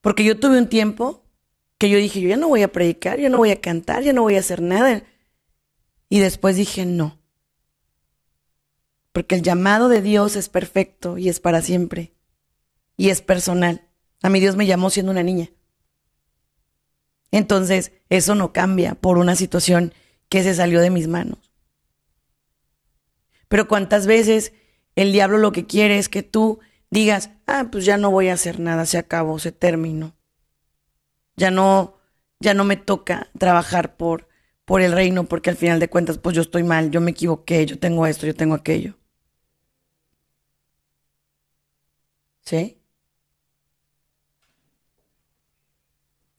Porque 0.00 0.24
yo 0.24 0.38
tuve 0.38 0.58
un 0.58 0.68
tiempo 0.68 1.27
que 1.78 1.88
yo 1.88 1.98
dije, 1.98 2.20
yo 2.20 2.28
ya 2.28 2.36
no 2.36 2.48
voy 2.48 2.62
a 2.62 2.72
predicar, 2.72 3.20
ya 3.20 3.28
no 3.28 3.38
voy 3.38 3.52
a 3.52 3.60
cantar, 3.60 4.02
ya 4.02 4.12
no 4.12 4.22
voy 4.22 4.34
a 4.34 4.40
hacer 4.40 4.60
nada. 4.60 5.04
Y 6.08 6.18
después 6.18 6.56
dije, 6.56 6.84
no. 6.84 7.20
Porque 9.12 9.36
el 9.36 9.42
llamado 9.42 9.88
de 9.88 10.02
Dios 10.02 10.34
es 10.36 10.48
perfecto 10.48 11.18
y 11.18 11.28
es 11.28 11.38
para 11.38 11.62
siempre. 11.62 12.12
Y 12.96 13.10
es 13.10 13.22
personal. 13.22 13.88
A 14.22 14.28
mí 14.28 14.40
Dios 14.40 14.56
me 14.56 14.66
llamó 14.66 14.90
siendo 14.90 15.12
una 15.12 15.22
niña. 15.22 15.50
Entonces, 17.30 17.92
eso 18.08 18.34
no 18.34 18.52
cambia 18.52 18.96
por 18.96 19.18
una 19.18 19.36
situación 19.36 19.94
que 20.28 20.42
se 20.42 20.54
salió 20.54 20.80
de 20.80 20.90
mis 20.90 21.06
manos. 21.06 21.52
Pero 23.48 23.68
cuántas 23.68 24.06
veces 24.06 24.52
el 24.96 25.12
diablo 25.12 25.38
lo 25.38 25.52
que 25.52 25.66
quiere 25.66 25.98
es 25.98 26.08
que 26.08 26.24
tú 26.24 26.58
digas, 26.90 27.30
ah, 27.46 27.68
pues 27.70 27.84
ya 27.84 27.98
no 27.98 28.10
voy 28.10 28.28
a 28.28 28.34
hacer 28.34 28.58
nada, 28.58 28.84
se 28.84 28.98
acabó, 28.98 29.38
se 29.38 29.52
terminó 29.52 30.17
ya 31.38 31.50
no, 31.50 31.96
ya 32.40 32.52
no 32.52 32.64
me 32.64 32.76
toca 32.76 33.30
trabajar 33.38 33.96
por, 33.96 34.28
por 34.64 34.82
el 34.82 34.92
reino, 34.92 35.24
porque 35.24 35.50
al 35.50 35.56
final 35.56 35.80
de 35.80 35.88
cuentas, 35.88 36.18
pues 36.18 36.34
yo 36.36 36.42
estoy 36.42 36.64
mal, 36.64 36.90
yo 36.90 37.00
me 37.00 37.12
equivoqué, 37.12 37.64
yo 37.64 37.78
tengo 37.78 38.06
esto, 38.06 38.26
yo 38.26 38.34
tengo 38.34 38.54
aquello. 38.54 38.98
¿Sí? 42.40 42.82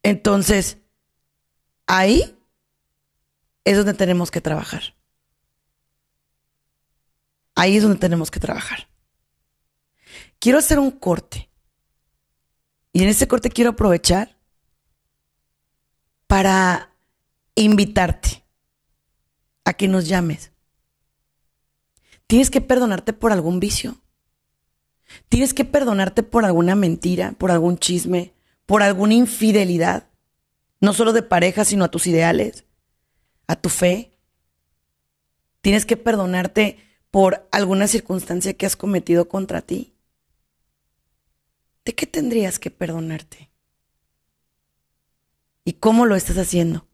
Entonces, 0.04 0.78
ahí 1.88 2.38
es 3.64 3.78
donde 3.78 3.94
tenemos 3.94 4.32
que 4.32 4.42
trabajar. 4.42 4.96
Ahí 7.56 7.78
es 7.78 7.84
donde 7.84 8.00
tenemos 8.00 8.32
que 8.32 8.40
trabajar. 8.40 8.90
Quiero 10.40 10.60
hacer 10.60 10.80
un 10.80 10.92
corte. 10.92 11.50
Y 12.92 13.04
en 13.04 13.10
ese 13.10 13.28
corte 13.28 13.50
quiero 13.50 13.72
aprovechar 13.72 14.39
para 16.30 16.94
invitarte 17.56 18.44
a 19.66 19.74
que 19.74 19.88
nos 19.88 20.08
llames. 20.08 20.52
Tienes 22.28 22.52
que 22.52 22.62
perdonarte 22.62 23.14
por 23.14 23.32
algún 23.32 23.60
vicio. 23.60 23.98
Tienes 25.28 25.56
que 25.56 25.66
perdonarte 25.66 26.22
por 26.22 26.46
alguna 26.46 26.76
mentira, 26.76 27.32
por 27.32 27.50
algún 27.50 27.80
chisme, 27.80 28.36
por 28.68 28.84
alguna 28.84 29.16
infidelidad. 29.16 30.08
No 30.80 30.94
solo 30.94 31.14
de 31.14 31.24
pareja, 31.24 31.66
sino 31.66 31.86
a 31.86 31.90
tus 31.90 32.06
ideales, 32.06 32.64
a 33.48 33.56
tu 33.56 33.70
fe. 33.70 34.16
Tienes 35.62 35.88
que 35.88 35.98
perdonarte 35.98 36.78
por 37.10 37.50
alguna 37.52 37.88
circunstancia 37.88 38.54
que 38.54 38.68
has 38.68 38.76
cometido 38.76 39.28
contra 39.30 39.64
ti. 39.64 39.96
¿De 41.86 41.96
qué 41.96 42.06
tendrías 42.06 42.60
que 42.60 42.70
perdonarte? 42.70 43.49
¿Y 45.64 45.74
cómo 45.74 46.06
lo 46.06 46.16
estás 46.16 46.38
haciendo? 46.38 46.88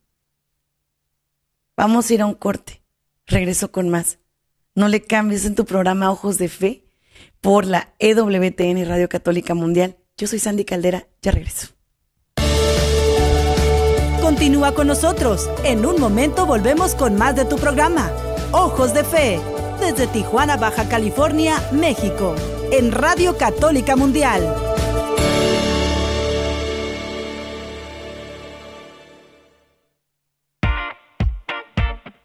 Vamos 1.77 2.09
a 2.09 2.13
ir 2.13 2.21
a 2.21 2.25
un 2.25 2.33
corte. 2.33 2.81
Regreso 3.25 3.71
con 3.71 3.89
más. 3.89 4.19
No 4.75 4.87
le 4.87 5.01
cambies 5.01 5.45
en 5.45 5.55
tu 5.55 5.65
programa 5.65 6.11
Ojos 6.11 6.37
de 6.37 6.49
Fe 6.49 6.85
por 7.41 7.65
la 7.65 7.93
EWTN 7.99 8.85
Radio 8.87 9.09
Católica 9.09 9.53
Mundial. 9.53 9.97
Yo 10.17 10.27
soy 10.27 10.39
Sandy 10.39 10.65
Caldera. 10.65 11.07
Ya 11.21 11.31
regreso. 11.31 11.67
Continúa 14.21 14.73
con 14.73 14.87
nosotros. 14.87 15.49
En 15.63 15.85
un 15.85 15.99
momento 15.99 16.45
volvemos 16.45 16.95
con 16.95 17.15
más 17.15 17.35
de 17.35 17.45
tu 17.45 17.57
programa. 17.57 18.11
Ojos 18.51 18.93
de 18.93 19.03
Fe 19.03 19.39
desde 19.79 20.07
Tijuana, 20.07 20.57
Baja 20.57 20.87
California, 20.87 21.61
México, 21.71 22.35
en 22.71 22.91
Radio 22.91 23.37
Católica 23.37 23.95
Mundial. 23.95 24.64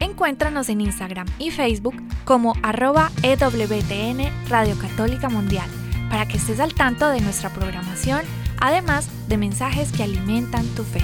Encuéntranos 0.00 0.70
en 0.70 0.80
Instagram 0.80 1.26
y 1.38 1.50
Facebook 1.50 1.94
como 2.24 2.54
arroba 2.62 3.10
EWTN 3.22 4.48
Radio 4.48 4.76
Católica 4.78 5.28
Mundial 5.28 5.68
para 6.10 6.26
que 6.26 6.38
estés 6.38 6.58
al 6.58 6.74
tanto 6.74 7.08
de 7.10 7.20
nuestra 7.20 7.50
programación, 7.50 8.22
además 8.58 9.08
de 9.28 9.36
mensajes 9.36 9.92
que 9.92 10.02
alimentan 10.02 10.66
tu 10.68 10.84
fe. 10.84 11.00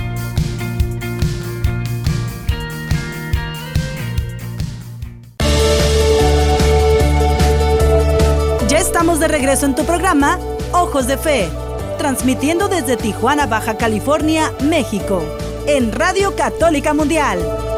Ya 8.67 8.79
estamos 8.79 9.21
de 9.21 9.29
regreso 9.29 9.67
en 9.67 9.75
tu 9.75 9.85
programa 9.85 10.39
Ojos 10.73 11.07
de 11.07 11.19
Fe, 11.19 11.49
transmitiendo 11.99 12.69
desde 12.69 12.97
Tijuana, 12.97 13.47
Baja 13.47 13.77
California, 13.77 14.53
México, 14.63 15.23
en 15.67 15.93
Radio 15.93 16.35
Católica 16.35 16.95
Mundial. 16.95 17.76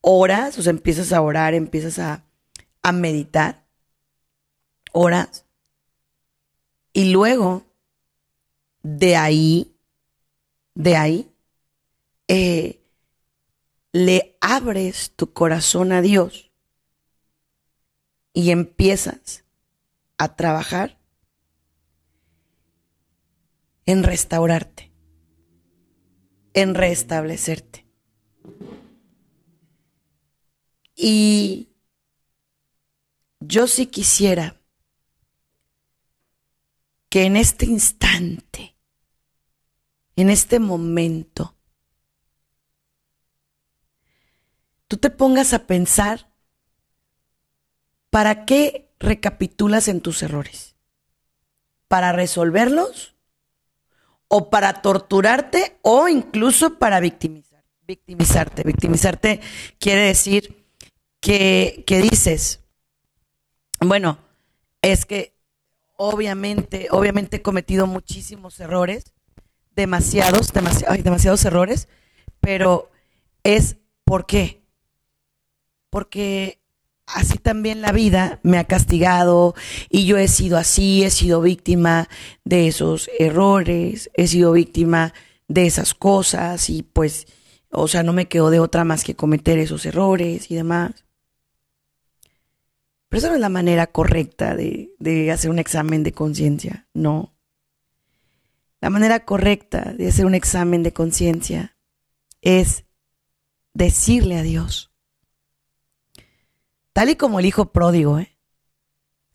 oras, 0.00 0.58
o 0.58 0.62
sea, 0.62 0.70
empiezas 0.70 1.12
a 1.12 1.22
orar, 1.22 1.54
empiezas 1.54 1.98
a, 1.98 2.24
a 2.82 2.92
meditar, 2.92 3.66
oras, 4.92 5.46
y 6.92 7.10
luego 7.10 7.64
de 8.82 9.16
ahí, 9.16 9.76
de 10.74 10.96
ahí, 10.96 11.30
eh, 12.28 12.80
le 13.92 14.36
abres 14.40 15.12
tu 15.16 15.32
corazón 15.32 15.92
a 15.92 16.02
Dios 16.02 16.50
y 18.32 18.50
empiezas 18.50 19.44
a 20.16 20.36
trabajar 20.36 20.98
en 23.86 24.02
restaurarte, 24.02 24.92
en 26.52 26.74
restablecerte. 26.74 27.86
Y 30.94 31.68
yo 33.40 33.66
sí 33.66 33.86
quisiera 33.86 34.60
en 37.26 37.36
este 37.36 37.66
instante, 37.66 38.76
en 40.16 40.30
este 40.30 40.58
momento, 40.58 41.56
tú 44.88 44.96
te 44.96 45.10
pongas 45.10 45.52
a 45.52 45.66
pensar 45.66 46.32
para 48.10 48.44
qué 48.44 48.94
recapitulas 48.98 49.88
en 49.88 50.00
tus 50.00 50.22
errores. 50.22 50.76
¿Para 51.86 52.12
resolverlos? 52.12 53.14
¿O 54.26 54.50
para 54.50 54.82
torturarte? 54.82 55.78
¿O 55.82 56.08
incluso 56.08 56.78
para 56.78 57.00
victimizar, 57.00 57.64
victimizarte? 57.86 58.62
Victimizarte 58.64 59.40
quiere 59.78 60.02
decir 60.02 60.66
que, 61.20 61.84
que 61.86 62.02
dices, 62.02 62.60
bueno, 63.80 64.18
es 64.82 65.06
que 65.06 65.37
obviamente, 65.98 66.88
obviamente 66.90 67.36
he 67.36 67.42
cometido 67.42 67.86
muchísimos 67.86 68.58
errores, 68.58 69.12
demasiados, 69.76 70.54
demasiados, 70.54 71.04
demasiados 71.04 71.44
errores, 71.44 71.88
pero 72.40 72.90
es 73.44 73.76
¿por 74.04 74.24
qué? 74.24 74.58
porque 75.90 76.60
así 77.06 77.38
también 77.38 77.80
la 77.80 77.92
vida 77.92 78.40
me 78.42 78.58
ha 78.58 78.64
castigado 78.64 79.54
y 79.88 80.06
yo 80.06 80.18
he 80.18 80.28
sido 80.28 80.58
así, 80.58 81.04
he 81.04 81.10
sido 81.10 81.40
víctima 81.40 82.08
de 82.44 82.68
esos 82.68 83.10
errores, 83.18 84.10
he 84.14 84.26
sido 84.26 84.52
víctima 84.52 85.14
de 85.48 85.66
esas 85.66 85.94
cosas 85.94 86.68
y 86.68 86.82
pues, 86.82 87.26
o 87.70 87.88
sea, 87.88 88.02
no 88.02 88.12
me 88.12 88.28
quedo 88.28 88.50
de 88.50 88.60
otra 88.60 88.84
más 88.84 89.04
que 89.04 89.16
cometer 89.16 89.58
esos 89.58 89.86
errores 89.86 90.50
y 90.50 90.54
demás. 90.54 91.04
Pero 93.08 93.18
esa 93.18 93.28
no 93.28 93.34
es 93.34 93.40
la 93.40 93.48
manera 93.48 93.86
correcta 93.86 94.54
de, 94.54 94.94
de 94.98 95.30
hacer 95.32 95.50
un 95.50 95.58
examen 95.58 96.02
de 96.02 96.12
conciencia, 96.12 96.88
no. 96.92 97.34
La 98.80 98.90
manera 98.90 99.24
correcta 99.24 99.92
de 99.96 100.08
hacer 100.08 100.26
un 100.26 100.34
examen 100.34 100.82
de 100.82 100.92
conciencia 100.92 101.76
es 102.42 102.84
decirle 103.72 104.36
a 104.36 104.42
Dios, 104.42 104.88
Tal 106.98 107.10
y 107.10 107.14
como 107.14 107.38
el 107.38 107.46
hijo 107.46 107.70
pródigo, 107.70 108.18
¿eh? 108.18 108.36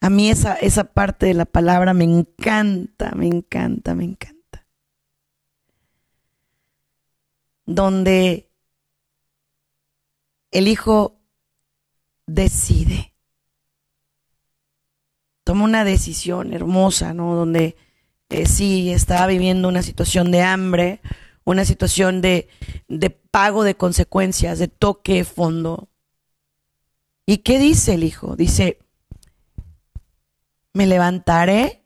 A 0.02 0.10
mí 0.10 0.30
esa, 0.30 0.56
esa 0.56 0.84
parte 0.92 1.28
de 1.28 1.34
la 1.34 1.46
palabra 1.46 1.94
me 1.94 2.04
encanta, 2.04 3.14
me 3.16 3.26
encanta, 3.26 3.96
me 3.96 4.04
encanta. 4.04 4.68
Donde 7.66 8.52
el 10.52 10.68
hijo 10.68 11.22
decide. 12.28 13.13
Toma 15.54 15.66
una 15.66 15.84
decisión 15.84 16.52
hermosa, 16.52 17.14
¿no? 17.14 17.36
Donde 17.36 17.76
eh, 18.30 18.48
sí 18.48 18.92
estaba 18.92 19.28
viviendo 19.28 19.68
una 19.68 19.84
situación 19.84 20.32
de 20.32 20.42
hambre, 20.42 21.00
una 21.44 21.64
situación 21.64 22.22
de, 22.22 22.48
de 22.88 23.12
pago 23.12 23.64
de 23.64 23.76
consecuencias, 23.76 24.58
de 24.58 24.68
toque 24.68 25.24
fondo, 25.24 25.90
¿Y 27.28 27.38
qué 27.38 27.60
dice 27.60 27.94
el 27.94 28.04
hijo? 28.04 28.36
Dice, 28.36 28.80
me 30.74 30.88
levantaré, 30.88 31.84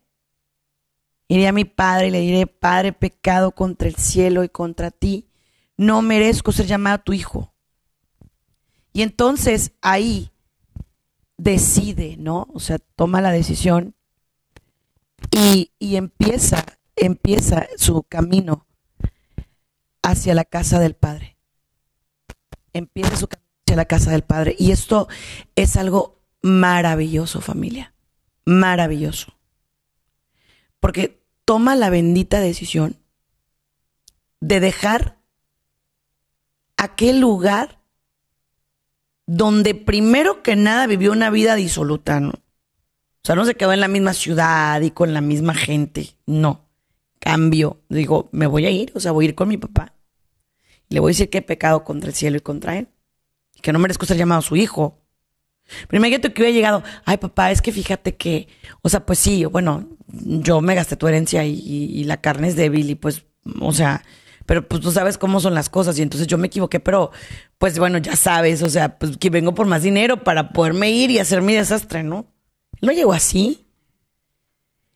iré 1.27 1.49
a 1.49 1.51
mi 1.51 1.65
padre 1.65 2.07
y 2.07 2.11
le 2.11 2.21
diré, 2.21 2.47
Padre, 2.47 2.93
pecado 2.93 3.51
contra 3.51 3.89
el 3.89 3.95
cielo 3.95 4.45
y 4.45 4.49
contra 4.49 4.91
ti, 4.91 5.27
no 5.75 6.01
merezco 6.01 6.53
ser 6.53 6.67
llamado 6.67 6.99
tu 6.99 7.11
hijo. 7.11 7.53
Y 8.93 9.01
entonces 9.01 9.73
ahí 9.81 10.31
decide, 11.37 12.17
¿no? 12.17 12.47
O 12.53 12.59
sea, 12.59 12.79
toma 12.95 13.21
la 13.21 13.31
decisión 13.31 13.95
y, 15.31 15.71
y 15.79 15.95
empieza, 15.95 16.65
empieza 16.95 17.67
su 17.77 18.03
camino 18.03 18.67
hacia 20.01 20.33
la 20.35 20.45
casa 20.45 20.79
del 20.79 20.95
Padre. 20.95 21.37
Empieza 22.73 23.15
su 23.15 23.27
camino 23.27 23.47
la 23.75 23.85
casa 23.85 24.11
del 24.11 24.23
Padre. 24.23 24.55
Y 24.59 24.71
esto 24.71 25.07
es 25.55 25.77
algo 25.77 26.19
maravilloso, 26.41 27.39
familia. 27.39 27.93
Maravilloso. 28.45 29.37
Porque 30.79 31.23
toma 31.45 31.75
la 31.75 31.89
bendita 31.89 32.39
decisión 32.39 32.97
de 34.41 34.59
dejar 34.59 35.17
aquel 36.75 37.19
lugar 37.19 37.76
donde 39.27 39.75
primero 39.75 40.41
que 40.41 40.55
nada 40.55 40.87
vivió 40.87 41.11
una 41.11 41.29
vida 41.29 41.55
disoluta, 41.55 42.19
¿no? 42.19 42.29
O 42.29 43.23
sea, 43.27 43.35
no 43.35 43.45
se 43.45 43.55
quedó 43.55 43.73
en 43.73 43.81
la 43.81 43.87
misma 43.87 44.13
ciudad 44.13 44.81
y 44.81 44.91
con 44.91 45.13
la 45.13 45.21
misma 45.21 45.53
gente, 45.53 46.15
no. 46.25 46.65
Cambio, 47.19 47.81
digo, 47.89 48.29
me 48.31 48.47
voy 48.47 48.65
a 48.65 48.71
ir, 48.71 48.91
o 48.95 48.99
sea, 48.99 49.11
voy 49.11 49.25
a 49.25 49.29
ir 49.29 49.35
con 49.35 49.49
mi 49.49 49.57
papá. 49.57 49.93
Le 50.89 50.99
voy 50.99 51.09
a 51.09 51.11
decir 51.11 51.29
que 51.29 51.39
he 51.39 51.41
pecado 51.41 51.83
contra 51.83 52.09
el 52.09 52.15
cielo 52.15 52.37
y 52.37 52.41
contra 52.41 52.77
él 52.77 52.87
que 53.61 53.73
no 53.73 53.79
merezco 53.79 54.05
ser 54.05 54.17
llamado 54.17 54.41
su 54.41 54.55
hijo. 54.55 55.01
Pero 55.87 55.97
imagínate 55.99 56.31
que 56.31 56.41
hubiera 56.41 56.55
llegado, 56.55 56.83
ay 57.05 57.17
papá, 57.17 57.51
es 57.51 57.61
que 57.61 57.71
fíjate 57.71 58.15
que, 58.15 58.47
o 58.81 58.89
sea, 58.89 59.05
pues 59.05 59.19
sí, 59.19 59.43
bueno, 59.45 59.89
yo 60.07 60.61
me 60.61 60.75
gasté 60.75 60.95
tu 60.95 61.07
herencia 61.07 61.43
y, 61.45 62.03
la 62.05 62.21
carne 62.21 62.47
es 62.47 62.55
débil 62.55 62.89
y 62.89 62.95
pues, 62.95 63.25
o 63.59 63.73
sea, 63.73 64.03
pero 64.47 64.67
pues 64.67 64.81
tú 64.81 64.91
sabes 64.91 65.19
cómo 65.19 65.39
son 65.39 65.53
las 65.53 65.69
cosas 65.69 65.99
y 65.99 66.01
entonces 66.01 66.25
yo 66.25 66.39
me 66.39 66.47
equivoqué, 66.47 66.79
pero 66.79 67.11
pues 67.59 67.77
bueno, 67.77 67.99
ya 67.99 68.15
sabes, 68.15 68.63
o 68.63 68.69
sea, 68.69 68.97
pues 68.97 69.17
que 69.17 69.29
vengo 69.29 69.53
por 69.53 69.67
más 69.67 69.83
dinero 69.83 70.23
para 70.23 70.53
poderme 70.53 70.89
ir 70.89 71.11
y 71.11 71.19
hacer 71.19 71.43
mi 71.43 71.53
desastre, 71.53 72.01
¿no? 72.01 72.25
no 72.81 72.91
llegó 72.91 73.13
así. 73.13 73.65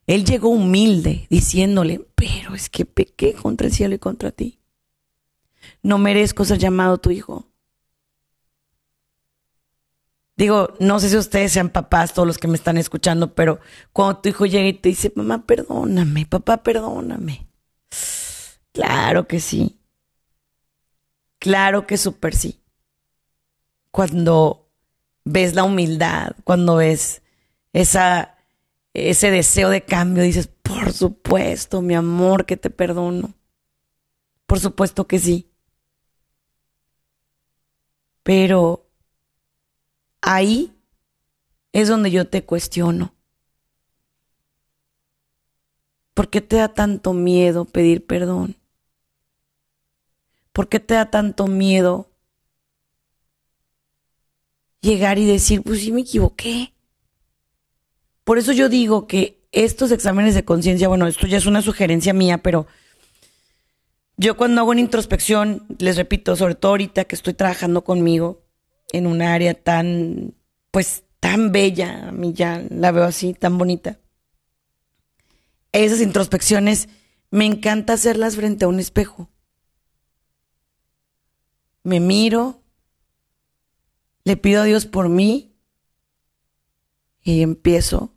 Él 0.07 0.25
llegó 0.25 0.49
humilde, 0.49 1.27
diciéndole, 1.29 2.05
pero 2.15 2.55
es 2.55 2.69
que 2.69 2.85
pequé 2.85 3.33
contra 3.33 3.67
el 3.67 3.73
cielo 3.73 3.95
y 3.95 3.99
contra 3.99 4.31
ti. 4.31 4.59
No 5.83 5.97
merezco 5.97 6.43
ser 6.43 6.57
llamado 6.57 6.97
tu 6.97 7.11
hijo. 7.11 7.47
Digo, 10.35 10.73
no 10.79 10.99
sé 10.99 11.09
si 11.09 11.17
ustedes 11.17 11.51
sean 11.51 11.69
papás, 11.69 12.13
todos 12.13 12.27
los 12.27 12.37
que 12.37 12.47
me 12.47 12.55
están 12.55 12.77
escuchando, 12.77 13.35
pero 13.35 13.59
cuando 13.93 14.21
tu 14.21 14.29
hijo 14.29 14.45
llega 14.45 14.67
y 14.67 14.73
te 14.73 14.89
dice, 14.89 15.11
mamá, 15.15 15.45
perdóname, 15.45 16.25
papá, 16.25 16.63
perdóname. 16.63 17.50
Claro 18.73 19.27
que 19.27 19.39
sí. 19.39 19.77
Claro 21.39 21.85
que 21.87 21.97
súper 21.97 22.33
sí. 22.35 22.61
Cuando 23.91 24.69
ves 25.25 25.53
la 25.55 25.63
humildad, 25.63 26.35
cuando 26.43 26.77
ves 26.77 27.21
esa, 27.73 28.37
ese 28.93 29.31
deseo 29.31 29.69
de 29.69 29.83
cambio, 29.83 30.23
dices, 30.23 30.47
por 30.47 30.93
supuesto, 30.93 31.81
mi 31.81 31.95
amor, 31.95 32.45
que 32.45 32.57
te 32.57 32.69
perdono. 32.69 33.33
Por 34.45 34.59
supuesto 34.59 35.07
que 35.07 35.17
sí. 35.17 35.49
Pero 38.23 38.87
ahí 40.21 40.73
es 41.73 41.89
donde 41.89 42.11
yo 42.11 42.27
te 42.29 42.45
cuestiono. 42.45 43.13
¿Por 46.13 46.29
qué 46.29 46.39
te 46.39 46.55
da 46.55 46.73
tanto 46.73 47.11
miedo 47.11 47.65
pedir 47.65 48.05
perdón? 48.05 48.55
¿Por 50.61 50.69
qué 50.69 50.79
te 50.79 50.93
da 50.93 51.09
tanto 51.09 51.47
miedo 51.47 52.11
llegar 54.79 55.17
y 55.17 55.25
decir, 55.25 55.63
pues 55.63 55.79
sí 55.79 55.91
me 55.91 56.01
equivoqué? 56.01 56.75
Por 58.23 58.37
eso 58.37 58.51
yo 58.51 58.69
digo 58.69 59.07
que 59.07 59.41
estos 59.51 59.89
exámenes 59.89 60.35
de 60.35 60.45
conciencia, 60.45 60.87
bueno, 60.87 61.07
esto 61.07 61.25
ya 61.25 61.39
es 61.39 61.47
una 61.47 61.63
sugerencia 61.63 62.13
mía, 62.13 62.43
pero 62.43 62.67
yo 64.17 64.37
cuando 64.37 64.61
hago 64.61 64.69
una 64.69 64.81
introspección, 64.81 65.65
les 65.79 65.97
repito, 65.97 66.35
sobre 66.35 66.53
todo 66.53 66.73
ahorita 66.73 67.05
que 67.05 67.15
estoy 67.15 67.33
trabajando 67.33 67.83
conmigo, 67.83 68.43
en 68.91 69.07
un 69.07 69.23
área 69.23 69.55
tan, 69.55 70.35
pues, 70.69 71.05
tan 71.19 71.51
bella, 71.51 72.09
a 72.09 72.11
mí 72.11 72.33
ya 72.33 72.63
la 72.69 72.91
veo 72.91 73.05
así, 73.05 73.33
tan 73.33 73.57
bonita. 73.57 73.97
Esas 75.71 76.01
introspecciones 76.01 76.87
me 77.31 77.47
encanta 77.47 77.93
hacerlas 77.93 78.35
frente 78.35 78.65
a 78.65 78.67
un 78.67 78.79
espejo. 78.79 79.30
Me 81.83 81.99
miro, 81.99 82.61
le 84.23 84.37
pido 84.37 84.61
a 84.61 84.65
Dios 84.65 84.85
por 84.85 85.09
mí 85.09 85.55
y 87.21 87.41
empiezo 87.41 88.13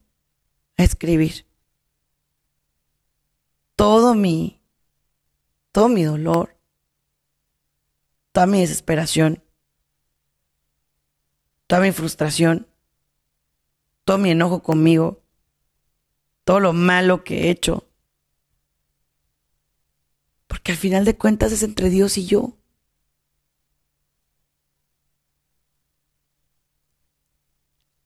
a 0.77 0.83
escribir. 0.83 1.47
Todo 3.77 4.15
mi, 4.15 4.61
todo 5.73 5.89
mi 5.89 6.05
dolor, 6.05 6.57
toda 8.33 8.47
mi 8.47 8.61
desesperación, 8.61 9.43
toda 11.67 11.81
mi 11.81 11.93
frustración, 11.93 12.67
todo 14.05 14.19
mi 14.19 14.31
enojo 14.31 14.63
conmigo, 14.63 15.23
todo 16.45 16.61
lo 16.61 16.73
malo 16.73 17.25
que 17.25 17.45
he 17.45 17.51
hecho. 17.51 17.89
Porque 20.47 20.73
al 20.73 20.79
final 20.79 21.05
de 21.05 21.17
cuentas 21.17 21.53
es 21.53 21.63
entre 21.63 21.91
Dios 21.91 22.19
y 22.19 22.27
yo. 22.27 22.57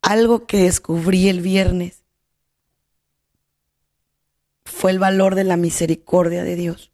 Algo 0.09 0.47
que 0.47 0.63
descubrí 0.63 1.29
el 1.29 1.43
viernes 1.43 2.03
fue 4.65 4.91
el 4.91 4.99
valor 4.99 5.35
de 5.35 5.45
la 5.45 5.59
misericordia 5.59 6.45
de 6.45 6.57
Dios. 6.57 6.93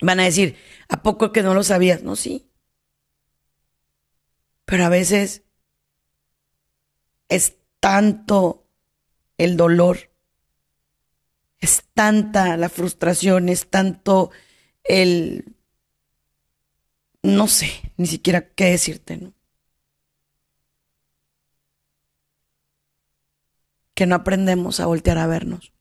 Van 0.00 0.20
a 0.20 0.24
decir, 0.24 0.56
¿a 0.88 1.02
poco 1.02 1.32
que 1.32 1.42
no 1.42 1.52
lo 1.52 1.64
sabías? 1.64 2.02
No, 2.02 2.16
sí. 2.16 2.48
Pero 4.64 4.86
a 4.86 4.88
veces 4.88 5.42
es 7.28 7.56
tanto 7.78 8.66
el 9.36 9.58
dolor, 9.58 10.10
es 11.58 11.82
tanta 11.92 12.56
la 12.56 12.70
frustración, 12.70 13.50
es 13.50 13.68
tanto 13.68 14.30
el... 14.84 15.56
no 17.22 17.48
sé, 17.48 17.92
ni 17.98 18.06
siquiera 18.06 18.48
qué 18.54 18.70
decirte, 18.70 19.18
¿no? 19.18 19.34
Que 24.00 24.06
no 24.06 24.14
aprendemos 24.14 24.80
a 24.80 24.86
voltear 24.86 25.18
a 25.18 25.26
vernos. 25.26 25.74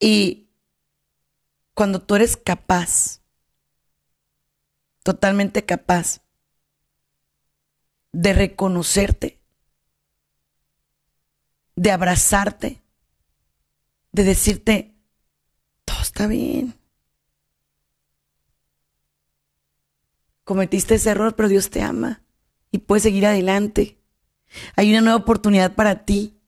Y 0.00 0.48
cuando 1.74 2.02
tú 2.02 2.16
eres 2.16 2.36
capaz, 2.36 3.20
totalmente 5.04 5.64
capaz 5.64 6.22
de 8.10 8.32
reconocerte, 8.32 9.40
de 11.76 11.92
abrazarte, 11.92 12.82
de 14.10 14.24
decirte, 14.24 14.96
todo 15.84 16.02
está 16.02 16.26
bien. 16.26 16.74
Cometiste 20.42 20.96
ese 20.96 21.10
error, 21.10 21.36
pero 21.36 21.48
Dios 21.48 21.70
te 21.70 21.80
ama 21.80 22.24
y 22.72 22.78
puedes 22.78 23.04
seguir 23.04 23.24
adelante. 23.24 24.01
Hay 24.76 24.90
una 24.90 25.00
nueva 25.00 25.16
oportunidad 25.16 25.74
para 25.74 26.04
ti. 26.04 26.40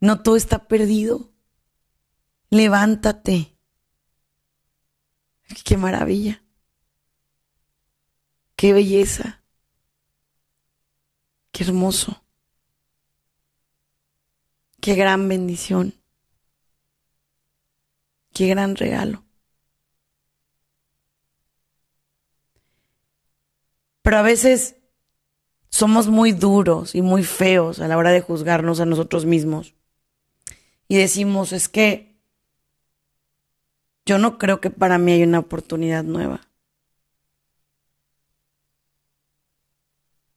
No 0.00 0.22
todo 0.22 0.36
está 0.36 0.68
perdido. 0.68 1.32
Levántate. 2.50 3.56
Qué 5.64 5.76
maravilla. 5.76 6.42
Qué 8.56 8.72
belleza. 8.72 9.42
Qué 11.52 11.64
hermoso. 11.64 12.22
Qué 14.80 14.94
gran 14.94 15.28
bendición. 15.28 15.94
Qué 18.32 18.48
gran 18.48 18.76
regalo. 18.76 19.24
Pero 24.02 24.18
a 24.18 24.22
veces 24.22 24.75
somos 25.68 26.08
muy 26.08 26.32
duros 26.32 26.94
y 26.94 27.02
muy 27.02 27.22
feos 27.24 27.80
a 27.80 27.88
la 27.88 27.96
hora 27.96 28.10
de 28.10 28.20
juzgarnos 28.20 28.80
a 28.80 28.86
nosotros 28.86 29.26
mismos. 29.26 29.74
Y 30.88 30.96
decimos, 30.96 31.52
es 31.52 31.68
que 31.68 32.16
yo 34.04 34.18
no 34.18 34.38
creo 34.38 34.60
que 34.60 34.70
para 34.70 34.98
mí 34.98 35.12
hay 35.12 35.22
una 35.24 35.40
oportunidad 35.40 36.04
nueva. 36.04 36.48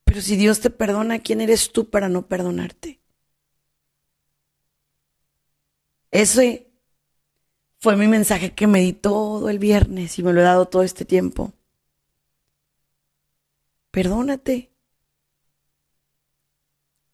Pero 0.04 0.22
si 0.22 0.36
Dios 0.36 0.60
te 0.60 0.72
perdona, 0.72 1.20
¿quién 1.20 1.40
eres 1.40 1.72
tú 1.72 1.90
para 1.90 2.10
no 2.10 2.28
perdonarte? 2.28 3.00
Ese 6.12 6.72
fue 7.80 7.96
mi 7.96 8.08
mensaje 8.08 8.54
que 8.56 8.66
me 8.66 8.82
di 8.82 8.94
todo 8.94 9.50
el 9.50 9.60
viernes 9.60 10.18
y 10.18 10.24
me 10.24 10.34
lo 10.34 10.42
he 10.42 10.44
dado 10.44 10.66
todo 10.66 10.82
este 10.82 11.06
tiempo. 11.06 11.54
Perdónate. 13.92 14.68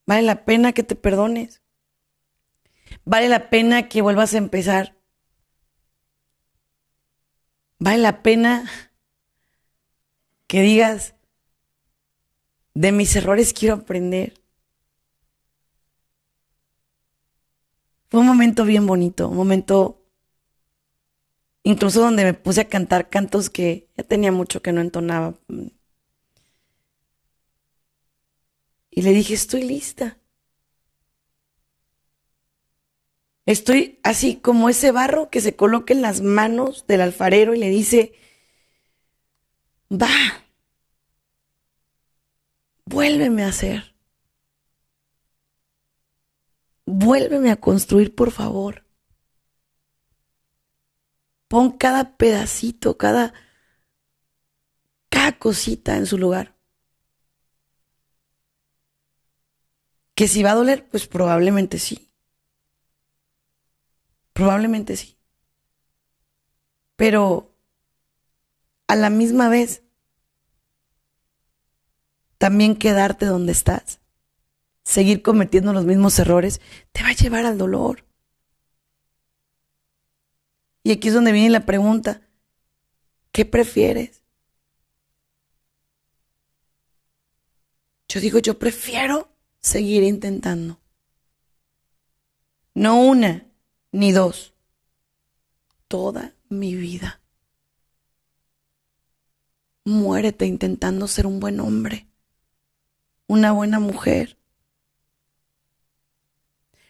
Vale 0.05 0.21
la 0.21 0.45
pena 0.45 0.71
que 0.73 0.83
te 0.83 0.95
perdones. 0.95 1.61
Vale 3.05 3.29
la 3.29 3.49
pena 3.49 3.89
que 3.89 4.01
vuelvas 4.01 4.33
a 4.33 4.37
empezar. 4.37 4.95
Vale 7.79 7.97
la 7.97 8.23
pena 8.23 8.69
que 10.47 10.61
digas, 10.61 11.15
de 12.73 12.91
mis 12.91 13.15
errores 13.15 13.53
quiero 13.53 13.75
aprender. 13.75 14.41
Fue 18.09 18.19
un 18.19 18.27
momento 18.27 18.63
bien 18.65 18.85
bonito, 18.85 19.29
un 19.29 19.37
momento 19.37 20.01
incluso 21.63 21.99
donde 22.01 22.23
me 22.23 22.33
puse 22.33 22.61
a 22.61 22.69
cantar 22.69 23.09
cantos 23.09 23.49
que 23.49 23.89
ya 23.97 24.03
tenía 24.03 24.31
mucho 24.31 24.61
que 24.61 24.71
no 24.71 24.81
entonaba. 24.81 25.33
Y 28.95 29.01
le 29.01 29.11
dije, 29.11 29.33
estoy 29.33 29.63
lista. 29.63 30.17
Estoy 33.45 33.99
así 34.03 34.37
como 34.37 34.69
ese 34.69 34.91
barro 34.91 35.29
que 35.29 35.41
se 35.41 35.57
coloca 35.57 35.93
en 35.93 36.01
las 36.01 36.21
manos 36.21 36.87
del 36.87 37.01
alfarero 37.01 37.53
y 37.53 37.59
le 37.59 37.69
dice, 37.69 38.13
va, 39.91 40.07
vuélveme 42.85 43.43
a 43.43 43.49
hacer. 43.49 43.93
Vuélveme 46.85 47.51
a 47.51 47.57
construir, 47.57 48.15
por 48.15 48.31
favor. 48.31 48.85
Pon 51.49 51.77
cada 51.77 52.15
pedacito, 52.15 52.97
cada, 52.97 53.33
cada 55.09 55.37
cosita 55.37 55.97
en 55.97 56.05
su 56.05 56.17
lugar. 56.17 56.54
Que 60.16 60.28
si 60.28 60.43
va 60.43 60.51
a 60.51 60.55
doler, 60.55 60.88
pues 60.89 61.07
probablemente 61.07 61.78
sí. 61.78 62.09
Probablemente 64.34 64.95
sí. 64.95 65.18
Pero 66.95 67.53
a 68.88 68.95
la 68.95 69.09
misma 69.09 69.49
vez 69.49 69.84
también 72.38 72.76
quedarte 72.76 73.26
donde 73.26 73.51
estás, 73.51 73.99
seguir 74.84 75.22
cometiendo 75.22 75.74
los 75.74 75.86
mismos 75.86 76.18
errores, 76.20 76.61
te 76.91 77.01
va 77.01 77.09
a 77.09 77.13
llevar 77.13 77.45
al 77.45 77.57
dolor. 77.57 78.05
Y 80.84 80.91
aquí 80.91 81.07
es 81.07 81.13
donde 81.13 81.32
viene 81.32 81.49
la 81.49 81.66
pregunta, 81.66 82.22
¿qué 83.32 83.45
prefieres? 83.45 84.22
Yo 88.07 88.20
digo, 88.22 88.39
yo 88.39 88.59
prefiero 88.59 89.34
seguir 89.66 90.03
intentando. 90.03 90.80
No 92.74 93.01
una 93.01 93.45
ni 93.91 94.11
dos. 94.11 94.53
Toda 95.88 96.34
mi 96.49 96.76
vida. 96.76 97.22
Muérete 99.86 100.45
intentando 100.45 101.07
ser 101.07 101.28
un 101.28 101.39
buen 101.39 101.59
hombre 101.59 102.07
una 103.28 103.51
buena 103.51 103.80
mujer. 103.80 104.38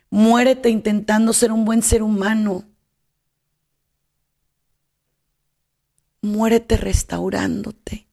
Muérete 0.09 0.69
intentando 0.69 1.33
ser 1.33 1.51
un 1.51 1.65
buen 1.65 1.81
ser 1.81 2.03
humano. 2.03 2.65
Muérete 6.21 6.77
restaurándote. 6.77 8.07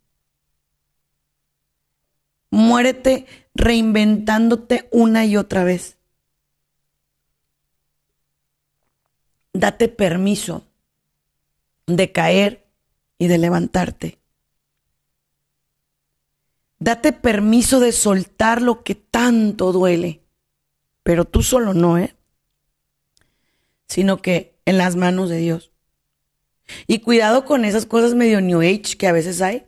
Muérete 2.52 3.26
reinventándote 3.54 4.86
una 4.92 5.24
y 5.24 5.38
otra 5.38 5.64
vez. 5.64 5.96
Date 9.54 9.88
permiso 9.88 10.66
de 11.86 12.12
caer 12.12 12.66
y 13.16 13.28
de 13.28 13.38
levantarte. 13.38 14.18
Date 16.78 17.14
permiso 17.14 17.80
de 17.80 17.90
soltar 17.90 18.60
lo 18.60 18.84
que 18.84 18.96
tanto 18.96 19.72
duele. 19.72 20.20
Pero 21.02 21.24
tú 21.24 21.42
solo 21.42 21.72
no, 21.72 21.96
¿eh? 21.96 22.14
Sino 23.88 24.20
que 24.20 24.58
en 24.66 24.76
las 24.76 24.94
manos 24.94 25.30
de 25.30 25.38
Dios. 25.38 25.72
Y 26.86 26.98
cuidado 26.98 27.46
con 27.46 27.64
esas 27.64 27.86
cosas 27.86 28.12
medio 28.14 28.42
New 28.42 28.60
Age 28.60 28.98
que 28.98 29.08
a 29.08 29.12
veces 29.12 29.40
hay. 29.40 29.66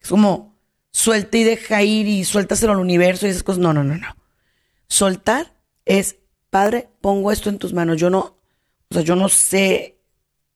Es 0.00 0.08
como 0.08 0.53
suelta 0.94 1.36
y 1.36 1.42
deja 1.42 1.82
ir 1.82 2.06
y 2.06 2.24
suéltaselo 2.24 2.72
al 2.72 2.78
universo 2.78 3.26
y 3.26 3.30
esas 3.30 3.42
cosas. 3.42 3.60
No, 3.60 3.72
no, 3.72 3.82
no, 3.82 3.96
no. 3.96 4.16
Soltar 4.86 5.52
es, 5.84 6.16
Padre, 6.50 6.88
pongo 7.00 7.32
esto 7.32 7.50
en 7.50 7.58
tus 7.58 7.72
manos. 7.72 7.96
Yo 7.98 8.10
no, 8.10 8.38
o 8.88 8.94
sea, 8.94 9.02
yo 9.02 9.16
no 9.16 9.28
sé 9.28 9.98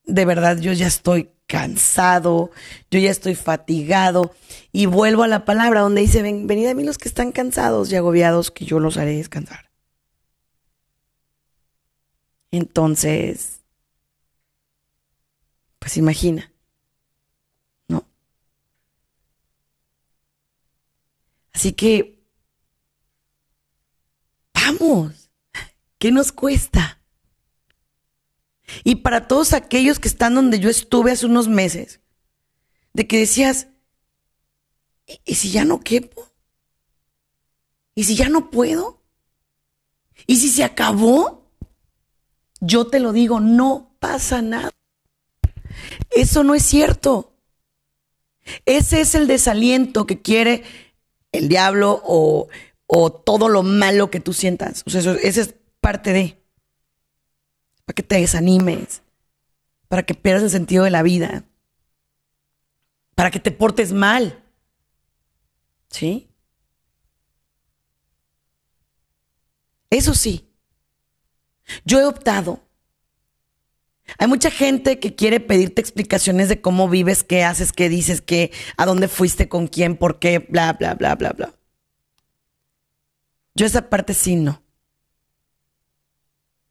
de 0.05 0.25
verdad 0.25 0.57
yo 0.59 0.73
ya 0.73 0.87
estoy 0.87 1.29
cansado, 1.45 2.51
yo 2.91 2.99
ya 2.99 3.11
estoy 3.11 3.35
fatigado 3.35 4.33
y 4.71 4.85
vuelvo 4.85 5.23
a 5.23 5.27
la 5.27 5.45
palabra 5.45 5.81
donde 5.81 6.01
dice, 6.01 6.21
ven, 6.21 6.47
venid 6.47 6.67
a 6.67 6.73
mí 6.73 6.83
los 6.83 6.97
que 6.97 7.09
están 7.09 7.31
cansados 7.31 7.91
y 7.91 7.95
agobiados, 7.95 8.51
que 8.51 8.65
yo 8.65 8.79
los 8.79 8.97
haré 8.97 9.17
descansar. 9.17 9.69
Entonces, 12.51 13.61
pues 15.79 15.97
imagina, 15.97 16.51
¿no? 17.87 18.05
Así 21.53 21.73
que, 21.73 22.23
vamos, 24.53 25.29
¿qué 25.97 26.11
nos 26.11 26.31
cuesta? 26.31 27.01
Y 28.83 28.95
para 28.95 29.27
todos 29.27 29.53
aquellos 29.53 29.99
que 29.99 30.07
están 30.07 30.35
donde 30.35 30.59
yo 30.59 30.69
estuve 30.69 31.11
hace 31.11 31.25
unos 31.25 31.47
meses, 31.47 32.01
de 32.93 33.07
que 33.07 33.19
decías, 33.19 33.67
¿y 35.25 35.35
si 35.35 35.51
ya 35.51 35.65
no 35.65 35.79
quepo? 35.79 36.29
¿Y 37.95 38.03
si 38.03 38.15
ya 38.15 38.29
no 38.29 38.49
puedo? 38.49 39.01
¿Y 40.27 40.37
si 40.37 40.49
se 40.49 40.63
acabó? 40.63 41.51
Yo 42.61 42.87
te 42.87 42.99
lo 42.99 43.13
digo, 43.13 43.39
no 43.39 43.95
pasa 43.99 44.41
nada. 44.41 44.71
Eso 46.09 46.43
no 46.43 46.55
es 46.55 46.63
cierto. 46.63 47.33
Ese 48.65 49.01
es 49.01 49.15
el 49.15 49.27
desaliento 49.27 50.05
que 50.05 50.21
quiere 50.21 50.63
el 51.31 51.49
diablo 51.49 52.01
o, 52.03 52.47
o 52.87 53.11
todo 53.11 53.49
lo 53.49 53.63
malo 53.63 54.09
que 54.09 54.19
tú 54.19 54.33
sientas. 54.33 54.83
O 54.85 54.89
sea, 54.89 55.01
eso, 55.01 55.13
esa 55.13 55.41
es 55.41 55.55
parte 55.79 56.13
de 56.13 56.39
para 57.85 57.95
que 57.95 58.03
te 58.03 58.19
desanimes, 58.19 59.01
para 59.87 60.03
que 60.03 60.13
pierdas 60.13 60.43
el 60.43 60.51
sentido 60.51 60.83
de 60.83 60.91
la 60.91 61.01
vida, 61.01 61.45
para 63.15 63.31
que 63.31 63.39
te 63.39 63.51
portes 63.51 63.91
mal. 63.91 64.43
¿Sí? 65.89 66.29
Eso 69.89 70.13
sí, 70.13 70.47
yo 71.83 71.99
he 71.99 72.05
optado. 72.05 72.68
Hay 74.17 74.27
mucha 74.27 74.51
gente 74.51 74.99
que 74.99 75.15
quiere 75.15 75.39
pedirte 75.39 75.81
explicaciones 75.81 76.49
de 76.49 76.61
cómo 76.61 76.89
vives, 76.89 77.23
qué 77.23 77.43
haces, 77.43 77.71
qué 77.71 77.89
dices, 77.89 78.21
qué, 78.21 78.51
a 78.77 78.85
dónde 78.85 79.07
fuiste, 79.07 79.47
con 79.47 79.67
quién, 79.67 79.95
por 79.97 80.19
qué, 80.19 80.39
bla, 80.39 80.73
bla, 80.73 80.95
bla, 80.95 81.15
bla, 81.15 81.31
bla. 81.31 81.53
Yo 83.55 83.65
esa 83.65 83.89
parte 83.89 84.13
sí 84.13 84.35
no. 84.35 84.61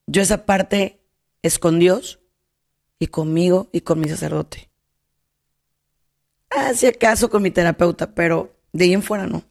Yo 0.07 0.22
esa 0.22 0.47
parte 0.47 1.01
es 1.43 1.59
con 1.59 1.78
Dios 1.78 2.20
y 2.99 3.09
conmigo 3.09 3.68
y 3.72 3.82
con 3.82 4.01
mi 4.01 4.09
sacerdote. 4.09 4.70
Ah, 6.51 6.72
si 6.74 6.86
acaso 6.86 7.28
con 7.28 7.43
mi 7.43 7.51
terapeuta, 7.51 8.14
pero 8.14 8.57
de 8.72 8.84
ahí 8.84 8.95
en 8.95 9.03
fuera 9.03 9.26
no. 9.26 9.45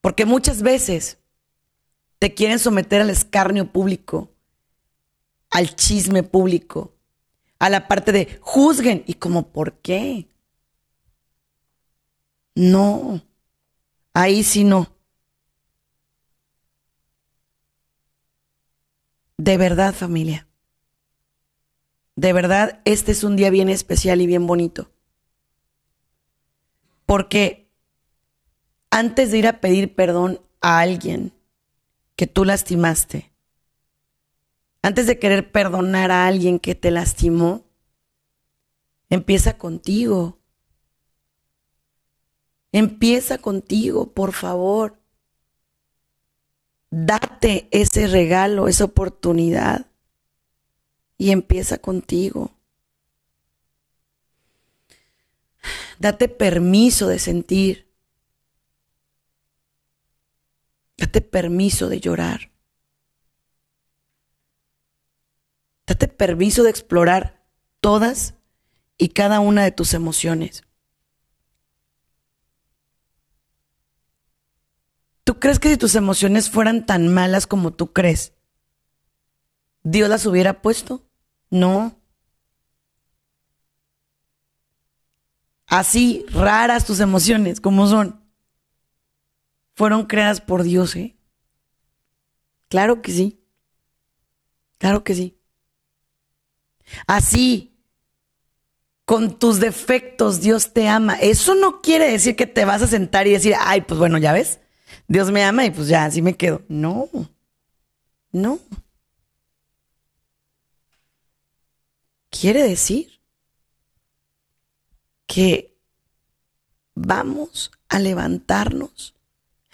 Porque 0.00 0.24
muchas 0.24 0.62
veces 0.62 1.18
te 2.20 2.32
quieren 2.32 2.60
someter 2.60 3.00
al 3.00 3.10
escarnio 3.10 3.72
público, 3.72 4.30
al 5.50 5.74
chisme 5.76 6.22
público, 6.22 6.94
a 7.58 7.70
la 7.70 7.88
parte 7.88 8.12
de 8.12 8.38
juzguen. 8.40 9.04
¿Y 9.06 9.14
como 9.14 9.52
por 9.52 9.80
qué? 9.80 10.28
No, 12.54 13.22
ahí 14.14 14.42
sí 14.42 14.64
no. 14.64 14.96
De 19.38 19.58
verdad, 19.58 19.94
familia. 19.94 20.48
De 22.16 22.32
verdad, 22.32 22.80
este 22.86 23.12
es 23.12 23.24
un 23.24 23.36
día 23.36 23.50
bien 23.50 23.68
especial 23.68 24.22
y 24.22 24.26
bien 24.26 24.46
bonito. 24.46 24.90
Porque 27.04 27.70
antes 28.90 29.30
de 29.30 29.38
ir 29.38 29.46
a 29.46 29.60
pedir 29.60 29.94
perdón 29.94 30.40
a 30.62 30.80
alguien 30.80 31.34
que 32.16 32.26
tú 32.26 32.46
lastimaste, 32.46 33.30
antes 34.86 35.08
de 35.08 35.18
querer 35.18 35.50
perdonar 35.50 36.12
a 36.12 36.28
alguien 36.28 36.60
que 36.60 36.76
te 36.76 36.92
lastimó, 36.92 37.64
empieza 39.10 39.58
contigo. 39.58 40.38
Empieza 42.70 43.38
contigo, 43.38 44.14
por 44.14 44.32
favor. 44.32 45.02
Date 46.88 47.66
ese 47.72 48.06
regalo, 48.06 48.68
esa 48.68 48.84
oportunidad 48.84 49.90
y 51.18 51.32
empieza 51.32 51.78
contigo. 51.78 52.52
Date 55.98 56.28
permiso 56.28 57.08
de 57.08 57.18
sentir. 57.18 57.92
Date 60.96 61.22
permiso 61.22 61.88
de 61.88 61.98
llorar. 61.98 62.55
Date 65.86 66.08
permiso 66.08 66.64
de 66.64 66.70
explorar 66.70 67.44
todas 67.80 68.34
y 68.98 69.10
cada 69.10 69.40
una 69.40 69.62
de 69.62 69.72
tus 69.72 69.94
emociones. 69.94 70.64
¿Tú 75.24 75.38
crees 75.38 75.58
que 75.58 75.68
si 75.68 75.76
tus 75.76 75.94
emociones 75.94 76.50
fueran 76.50 76.86
tan 76.86 77.12
malas 77.12 77.46
como 77.46 77.72
tú 77.72 77.92
crees, 77.92 78.32
Dios 79.82 80.08
las 80.08 80.26
hubiera 80.26 80.62
puesto? 80.62 81.08
No. 81.50 82.00
Así 85.66 86.24
raras 86.30 86.84
tus 86.84 87.00
emociones 87.00 87.60
como 87.60 87.88
son, 87.88 88.24
fueron 89.74 90.06
creadas 90.06 90.40
por 90.40 90.62
Dios, 90.62 90.94
¿eh? 90.96 91.16
Claro 92.68 93.02
que 93.02 93.12
sí. 93.12 93.40
Claro 94.78 95.04
que 95.04 95.14
sí. 95.14 95.35
Así, 97.06 97.76
con 99.04 99.38
tus 99.38 99.60
defectos, 99.60 100.40
Dios 100.40 100.72
te 100.72 100.88
ama. 100.88 101.14
Eso 101.14 101.54
no 101.54 101.80
quiere 101.80 102.10
decir 102.10 102.36
que 102.36 102.46
te 102.46 102.64
vas 102.64 102.82
a 102.82 102.86
sentar 102.86 103.26
y 103.26 103.32
decir, 103.32 103.54
ay, 103.58 103.82
pues 103.82 103.98
bueno, 103.98 104.18
ya 104.18 104.32
ves, 104.32 104.60
Dios 105.08 105.30
me 105.30 105.44
ama 105.44 105.64
y 105.64 105.70
pues 105.70 105.88
ya, 105.88 106.04
así 106.04 106.22
me 106.22 106.34
quedo. 106.34 106.62
No, 106.68 107.08
no. 108.32 108.58
Quiere 112.30 112.62
decir 112.62 113.20
que 115.26 115.76
vamos 116.94 117.70
a 117.88 117.98
levantarnos 117.98 119.14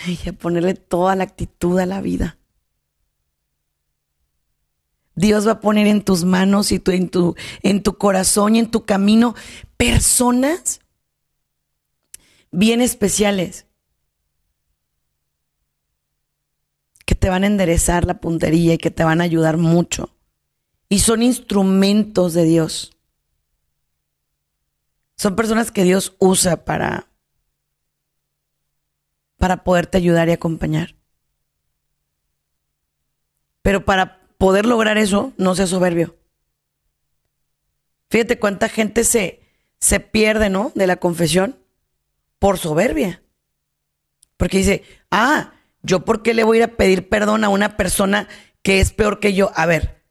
y 0.07 0.29
a 0.29 0.33
ponerle 0.33 0.75
toda 0.75 1.17
la 1.17 1.25
actitud 1.25 1.79
a 1.79 1.87
la 1.87 2.01
vida. 2.01 2.39
Dios 5.15 5.47
va 5.47 5.53
a 5.53 5.61
poner 5.61 5.87
en 5.87 6.03
tus 6.03 6.25
manos 6.25 6.73
y 6.73 6.83
en, 6.87 7.09
tu, 7.09 7.35
en 7.63 7.83
tu 7.83 7.99
corazón 7.99 8.57
y 8.57 8.61
en 8.61 8.71
tu 8.71 8.85
camino 8.85 9.35
personas 9.77 10.81
bien 12.51 12.81
especiales 12.81 13.67
que 17.05 17.15
te 17.15 17.29
van 17.29 17.45
a 17.45 17.49
enderezar 17.49 18.07
la 18.07 18.21
puntería 18.21 18.75
y 18.75 18.79
que 18.79 18.91
te 18.91 19.05
van 19.05 19.21
a 19.21 19.25
ayudar 19.25 19.57
mucho. 19.57 20.15
Y 20.89 21.01
son 21.01 21.23
instrumentos 21.23 22.35
de 22.35 22.45
Dios. 22.45 22.97
Son 25.17 25.37
personas 25.37 25.71
que 25.71 25.85
Dios 25.85 26.15
usa 26.19 26.65
para, 26.65 27.09
para 29.37 29.65
poderte 29.65 29.99
ayudar 29.99 30.29
y 30.29 30.33
acompañar. 30.33 30.97
Pero 33.63 33.85
para 33.85 34.22
poder 34.43 34.67
lograr 34.67 34.99
eso, 34.99 35.33
no 35.37 35.55
seas 35.55 35.71
soberbio. 35.71 36.17
Fíjate 38.11 38.41
cuánta 38.41 38.69
gente 38.69 39.05
se, 39.05 39.41
se 39.79 40.01
pierde, 40.01 40.51
¿no? 40.51 40.73
De 40.75 40.89
la 40.89 40.97
confesión 40.97 41.61
por 42.41 42.59
soberbia. 42.59 43.23
Porque 44.37 44.59
dice, 44.59 44.83
ah, 45.13 45.53
¿Yo 45.85 46.05
por 46.05 46.25
qué 46.25 46.35
le 46.35 46.43
voy 46.43 46.57
a 46.57 46.59
ir 46.59 46.65
a 46.65 46.77
pedir 46.77 47.09
perdón 47.09 47.45
a 47.45 47.51
una 47.51 47.77
persona 47.77 48.27
que 48.63 48.81
es 48.81 48.93
peor 48.93 49.21
que 49.21 49.33
yo? 49.33 49.53
A 49.55 49.65
ver, 49.65 50.03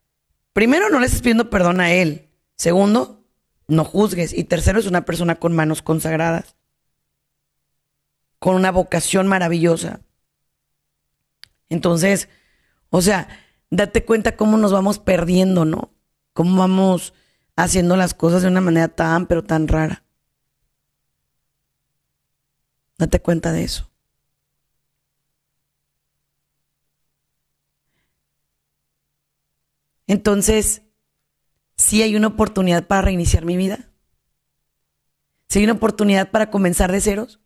primero 0.54 0.90
no 0.90 1.02
le 1.02 1.08
estás 1.08 1.22
pidiendo 1.22 1.50
perdón 1.50 1.82
a 1.82 1.92
él. 1.92 2.30
Segundo, 2.56 3.26
no 3.68 3.84
juzgues. 3.84 4.32
Y 4.32 4.46
tercero, 4.46 4.80
es 4.80 4.86
una 4.86 5.04
persona 5.04 5.40
con 5.40 5.54
manos 5.54 5.82
consagradas. 5.82 6.56
Con 8.40 8.56
una 8.56 8.72
vocación 8.72 9.28
maravillosa. 9.28 10.00
Entonces, 11.68 12.30
o 12.90 13.02
sea, 13.02 13.28
date 13.72 14.06
cuenta 14.06 14.36
cómo 14.36 14.58
nos 14.58 14.72
vamos 14.72 15.00
perdiendo, 15.00 15.66
¿no? 15.66 15.92
Cómo 16.34 16.60
vamos 16.60 17.14
haciendo 17.56 17.96
las 17.96 18.14
cosas 18.14 18.44
de 18.44 18.50
una 18.50 18.62
manera 18.62 18.90
tan, 18.90 19.26
pero 19.26 19.44
tan 19.44 19.68
rara. 19.68 20.04
Date 22.98 23.20
cuenta 23.20 23.52
de 23.52 23.64
eso. 23.64 23.90
Entonces, 30.06 30.84
sí 31.78 32.04
hay 32.04 32.16
una 32.16 32.28
oportunidad 32.28 32.86
para 32.86 33.02
reiniciar 33.02 33.46
mi 33.46 33.56
vida. 33.56 33.90
Si 35.48 35.60
hay 35.60 35.66
una 35.66 35.74
oportunidad 35.74 36.32
para 36.32 36.52
comenzar 36.52 36.92
de 36.92 37.02
ceros. 37.02 37.40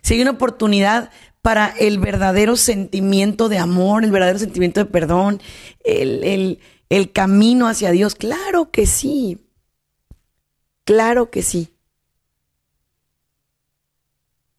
Si 0.00 0.14
hay 0.14 0.22
una 0.22 0.32
oportunidad 0.32 1.10
para 1.42 1.68
el 1.68 1.98
verdadero 1.98 2.56
sentimiento 2.56 3.48
de 3.48 3.58
amor, 3.58 4.04
el 4.04 4.12
verdadero 4.12 4.38
sentimiento 4.38 4.80
de 4.80 4.86
perdón, 4.90 5.42
el, 5.84 6.60
el 6.88 7.12
camino 7.12 7.66
hacia 7.66 7.90
Dios. 7.90 8.14
Claro 8.14 8.70
que 8.70 8.86
sí. 8.86 9.44
Claro 10.84 11.30
que 11.30 11.42
sí. 11.42 11.74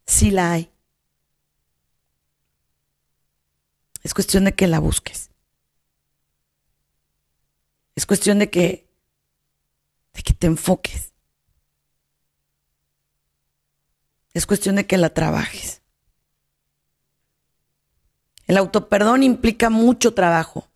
Sí 0.06 0.32
la 0.32 0.52
hay. 0.52 0.70
Es 4.04 4.14
cuestión 4.14 4.44
de 4.44 4.54
que 4.54 4.68
la 4.68 4.80
busques. 4.80 5.30
Es 7.96 8.06
cuestión 8.06 8.40
de 8.40 8.50
que, 8.50 8.90
de 10.14 10.24
que 10.24 10.34
te 10.34 10.48
enfoques. 10.48 11.14
Es 14.34 14.46
cuestión 14.46 14.76
de 14.76 14.88
que 14.88 14.98
la 14.98 15.14
trabajes. 15.14 15.83
El 18.48 18.58
autoperdón 18.58 19.24
implica 19.24 19.70
mucho 19.70 20.14
trabajo, 20.14 20.70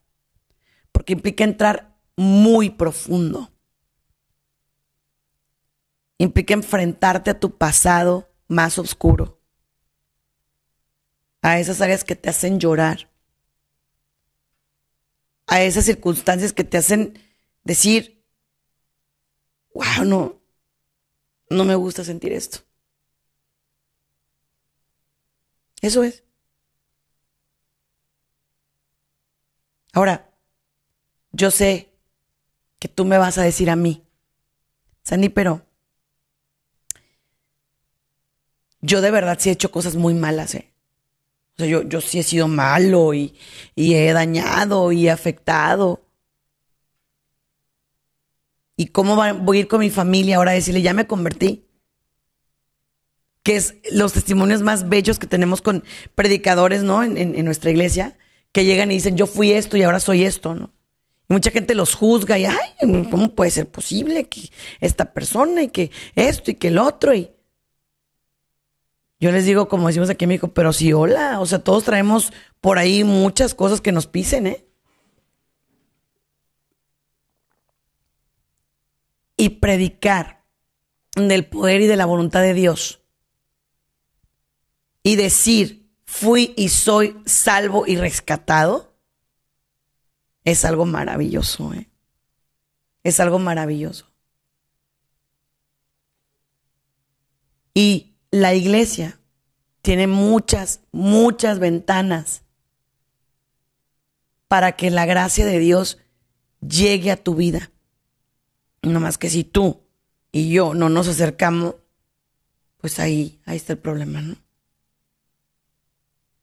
porque 0.92 1.14
implica 1.14 1.44
entrar 1.44 1.98
muy 2.16 2.70
profundo. 2.70 3.52
Implica 6.18 6.54
enfrentarte 6.54 7.30
a 7.30 7.40
tu 7.40 7.58
pasado 7.58 8.30
más 8.48 8.80
oscuro, 8.80 9.40
a 11.42 11.60
esas 11.60 11.82
áreas 11.82 12.04
que 12.04 12.16
te 12.16 12.30
hacen 12.30 12.60
llorar, 12.60 13.12
a 15.46 15.62
esas 15.62 15.86
circunstancias 15.86 16.54
que 16.54 16.64
te 16.64 16.78
hacen 16.78 17.20
decir, 17.64 18.26
wow, 19.74 20.06
no, 20.06 20.42
no 21.50 21.66
me 21.66 21.76
gusta 21.76 22.04
sentir 22.04 22.34
esto. 22.34 22.60
Eso 25.82 26.04
es. 26.04 26.27
Ahora, 29.98 30.30
yo 31.32 31.50
sé 31.50 31.90
que 32.78 32.88
tú 32.88 33.04
me 33.04 33.18
vas 33.18 33.40
a 33.40 33.42
decir 33.42 33.68
a 33.72 33.76
mí, 33.76 34.04
Sandy, 35.02 35.30
pero 35.30 35.66
yo 38.80 39.02
de 39.02 39.10
verdad 39.10 39.40
sí 39.40 39.50
he 39.50 39.54
hecho 39.54 39.72
cosas 39.72 39.96
muy 39.96 40.14
malas, 40.14 40.54
¿eh? 40.54 40.72
O 41.54 41.58
sea, 41.58 41.66
yo, 41.66 41.82
yo 41.82 42.00
sí 42.00 42.20
he 42.20 42.24
sido 42.24 42.48
malo 42.48 43.16
y, 43.16 43.40
y 43.74 43.96
he 43.96 44.14
dañado 44.14 44.92
y 44.92 45.08
he 45.08 45.10
afectado. 45.10 46.06
¿Y 48.76 48.90
cómo 48.90 49.16
voy 49.16 49.58
a 49.58 49.62
ir 49.62 49.68
con 49.68 49.80
mi 49.80 49.90
familia 49.90 50.38
ahora 50.38 50.52
a 50.52 50.54
decirle, 50.54 50.84
ya 50.84 50.94
me 50.94 51.08
convertí? 51.08 51.66
Que 53.42 53.56
es 53.56 53.74
los 53.92 54.14
testimonios 54.14 54.62
más 54.62 54.90
bellos 54.90 55.18
que 55.18 55.26
tenemos 55.26 55.64
con 55.64 55.84
predicadores, 56.14 56.84
¿no? 56.84 57.02
En, 57.02 57.18
en, 57.18 57.46
nuestra 57.46 57.72
iglesia, 57.72 58.16
que 58.52 58.66
llegan 58.66 58.92
y 58.92 58.96
dicen, 58.96 59.18
yo 59.18 59.28
fui 59.28 59.52
esto 59.52 59.78
y 59.78 59.84
ahora 59.84 60.00
soy 60.00 60.24
esto, 60.24 60.56
¿no? 60.56 60.72
Y 61.30 61.34
mucha 61.34 61.52
gente 61.52 61.76
los 61.76 61.94
juzga 61.94 62.40
y, 62.40 62.46
ay, 62.46 63.06
¿cómo 63.12 63.36
puede 63.36 63.52
ser 63.52 63.70
posible 63.70 64.30
que 64.30 64.50
esta 64.80 65.14
persona 65.14 65.64
y 65.64 65.70
que 65.70 65.92
esto 66.16 66.52
y 66.52 66.56
que 66.56 66.70
el 66.70 66.78
otro? 66.78 67.14
Y 67.14 67.32
yo 69.20 69.32
les 69.32 69.46
digo, 69.46 69.68
como 69.68 69.88
decimos 69.88 70.10
aquí 70.10 70.26
en 70.26 70.30
México, 70.30 70.54
pero 70.54 70.72
sí, 70.72 70.94
hola, 70.94 71.40
o 71.40 71.46
sea, 71.46 71.60
todos 71.60 71.84
traemos 71.84 72.32
por 72.62 72.78
ahí 72.78 73.04
muchas 73.04 73.56
cosas 73.56 73.82
que 73.82 73.92
nos 73.92 74.08
pisen, 74.08 74.48
¿eh? 74.48 74.66
Y 79.36 79.50
predicar 79.50 80.44
del 81.16 81.46
poder 81.46 81.82
y 81.82 81.88
de 81.88 81.96
la 81.96 82.06
voluntad 82.06 82.42
de 82.42 82.54
Dios. 82.54 83.02
Y 85.04 85.16
decir, 85.16 85.87
fui 86.20 86.54
y 86.58 86.70
soy 86.70 87.16
salvo 87.26 87.86
y 87.86 87.96
rescatado, 87.96 88.92
es 90.44 90.66
algo 90.66 90.86
maravilloso, 90.86 91.74
¿eh? 91.74 91.90
Es 93.04 93.20
algo 93.20 93.38
maravilloso. 93.38 94.12
Y 97.74 98.16
la 98.32 98.56
iglesia 98.56 99.20
tiene 99.84 100.08
muchas, 100.08 100.82
muchas 100.92 101.60
ventanas 101.60 102.42
para 104.48 104.72
que 104.72 104.90
la 104.90 105.06
gracia 105.06 105.46
de 105.46 105.60
Dios 105.60 106.00
llegue 106.68 107.12
a 107.12 107.24
tu 107.24 107.36
vida. 107.36 107.72
No 108.82 109.00
más 109.00 109.20
que 109.20 109.30
si 109.30 109.44
tú 109.44 109.84
y 110.32 110.50
yo 110.50 110.74
no 110.74 110.90
nos 110.90 111.08
acercamos, 111.08 111.76
pues 112.78 113.00
ahí, 113.00 113.40
ahí 113.46 113.58
está 113.58 113.74
el 113.74 113.80
problema, 113.80 114.22
¿no? 114.22 114.47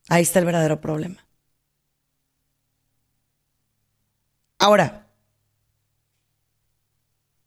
Ahí 0.09 0.23
está 0.23 0.39
el 0.39 0.47
verdadero 0.47 0.81
problema. 0.81 1.27
Ahora, 4.59 5.07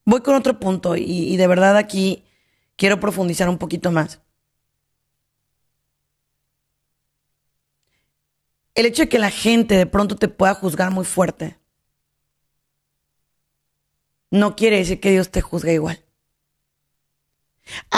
voy 0.05 0.21
con 0.21 0.35
otro 0.35 0.59
punto 0.59 0.95
y, 0.95 1.35
de 1.37 1.47
verdad 1.47 1.77
aquí 1.77 2.23
quiero 2.75 2.99
profundizar 2.99 3.49
un 3.49 3.57
poquito 3.57 3.91
más. 3.91 4.21
el 8.75 8.85
hecho 8.85 9.01
de 9.03 9.09
que 9.09 9.17
la 9.19 9.31
gente 9.31 9.75
de 9.75 9.87
pronto 9.87 10.15
te 10.15 10.27
pueda 10.27 10.53
juzgar 10.53 10.91
muy 10.91 11.03
fuerte 11.03 11.57
no 14.31 14.55
quiere 14.55 14.77
decir 14.77 14.99
que 14.99 15.11
Dios 15.11 15.31
te 15.31 15.41
juzgue 15.41 15.73
igual. 15.73 16.06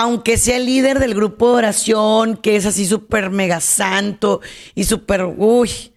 Aunque 0.02 0.38
sea 0.38 0.56
el 0.56 0.66
líder 0.66 0.98
del 1.00 1.14
grupo 1.14 1.50
de 1.50 1.58
oración, 1.58 2.38
que 2.38 2.56
es 2.56 2.66
así 2.66 2.86
súper 2.86 3.32
mega 3.32 3.60
santo 3.60 4.40
y 4.74 4.86
súper, 4.86 5.26
uy, 5.26 5.94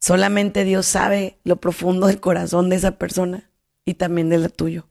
solamente 0.00 0.64
Dios 0.64 0.86
sabe 0.86 1.38
lo 1.44 1.54
profundo 1.60 2.08
del 2.08 2.18
corazón 2.18 2.68
de 2.68 2.74
esa 2.74 2.98
persona 2.98 3.48
y 3.84 3.94
también 3.94 4.28
de 4.28 4.38
la 4.38 4.48
tuyo. 4.48 4.88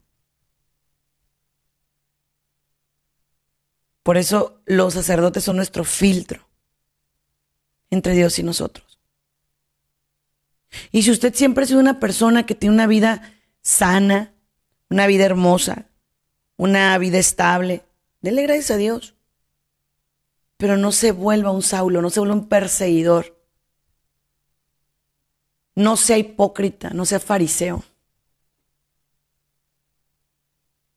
Por 4.01 4.15
eso 4.15 4.61
los 4.65 4.93
sacerdotes 4.93 5.43
son 5.43 5.57
nuestro 5.57 5.83
filtro 5.83 6.47
entre 7.89 8.13
Dios 8.13 8.39
y 8.39 8.43
nosotros. 8.43 8.97
Y 10.93 11.03
si 11.03 11.11
usted 11.11 11.35
siempre 11.35 11.65
ha 11.65 11.67
sido 11.67 11.81
una 11.81 11.99
persona 11.99 12.45
que 12.45 12.55
tiene 12.55 12.75
una 12.75 12.87
vida 12.87 13.33
sana, 13.61 14.31
una 14.89 15.05
vida 15.05 15.25
hermosa, 15.25 15.89
una 16.57 16.97
vida 16.97 17.17
estable, 17.17 17.83
dele 18.21 18.43
gracias 18.43 18.71
a 18.71 18.77
Dios. 18.77 19.15
Pero 20.57 20.77
no 20.77 20.91
se 20.91 21.11
vuelva 21.11 21.51
un 21.51 21.61
Saulo, 21.61 22.01
no 22.01 22.09
se 22.09 22.19
vuelva 22.19 22.35
un 22.35 22.47
perseguidor. 22.47 23.37
No 25.75 25.97
sea 25.97 26.17
hipócrita, 26.17 26.91
no 26.91 27.05
sea 27.05 27.19
fariseo. 27.19 27.83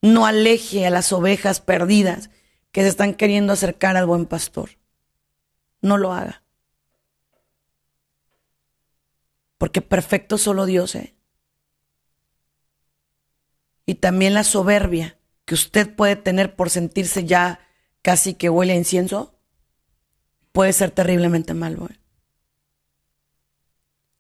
No 0.03 0.27
aleje 0.27 0.87
a 0.87 0.91
las 0.91 1.13
ovejas 1.13 1.61
perdidas 1.61 2.31
que 2.71 2.83
se 2.83 2.89
están 2.89 3.15
queriendo 3.15 3.53
acercar 3.53 3.97
al 3.97 4.07
buen 4.07 4.27
pastor. 4.27 4.71
No 5.81 5.97
lo 5.97 6.13
haga. 6.13 6.43
Porque 9.59 9.81
perfecto 9.81 10.37
solo 10.37 10.67
Dios, 10.67 10.95
¿eh? 10.95 11.15
Y 13.87 13.95
también 13.97 14.35
la 14.35 14.45
soberbia 14.45 15.16
que 15.47 15.55
usted 15.55 15.95
puede 15.95 16.17
tener 16.17 16.55
por 16.55 16.69
sentirse 16.69 17.25
ya 17.25 17.61
casi 18.03 18.35
que 18.35 18.51
huele 18.51 18.75
a 18.75 18.77
incienso, 18.77 19.35
puede 20.53 20.75
ser 20.75 20.91
terriblemente 20.91 21.55
malo. 21.55 21.89
¿eh? 21.91 21.99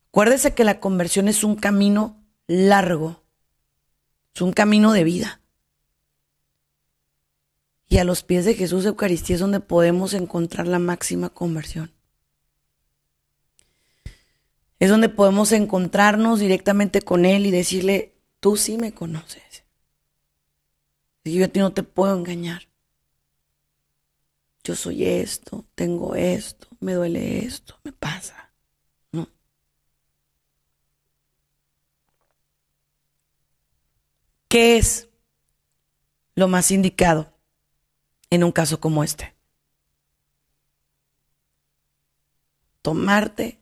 Acuérdese 0.08 0.54
que 0.54 0.64
la 0.64 0.80
conversión 0.80 1.28
es 1.28 1.44
un 1.44 1.56
camino 1.56 2.24
largo, 2.46 3.22
es 4.34 4.40
un 4.40 4.54
camino 4.54 4.92
de 4.92 5.04
vida. 5.04 5.42
Y 7.88 7.98
a 7.98 8.04
los 8.04 8.22
pies 8.22 8.46
de 8.46 8.54
Jesús 8.54 8.86
Eucaristía 8.86 9.34
es 9.34 9.40
donde 9.40 9.60
podemos 9.60 10.14
encontrar 10.14 10.66
la 10.66 10.78
máxima 10.78 11.28
conversión 11.28 11.92
es 14.78 14.90
donde 14.90 15.08
podemos 15.08 15.52
encontrarnos 15.52 16.40
directamente 16.40 17.00
con 17.00 17.24
Él 17.24 17.46
y 17.46 17.50
decirle, 17.50 18.14
tú 18.40 18.56
sí 18.56 18.76
me 18.76 18.92
conoces. 18.92 19.42
Yo 21.32 21.44
a 21.44 21.48
ti 21.48 21.60
no 21.60 21.72
te 21.72 21.82
puedo 21.82 22.16
engañar. 22.16 22.68
Yo 24.64 24.74
soy 24.74 25.04
esto, 25.04 25.64
tengo 25.74 26.14
esto, 26.14 26.68
me 26.80 26.94
duele 26.94 27.44
esto, 27.44 27.78
me 27.84 27.92
pasa. 27.92 28.52
¿No? 29.12 29.28
¿Qué 34.48 34.76
es 34.76 35.08
lo 36.34 36.48
más 36.48 36.70
indicado 36.70 37.32
en 38.30 38.44
un 38.44 38.52
caso 38.52 38.80
como 38.80 39.04
este? 39.04 39.34
Tomarte 42.82 43.60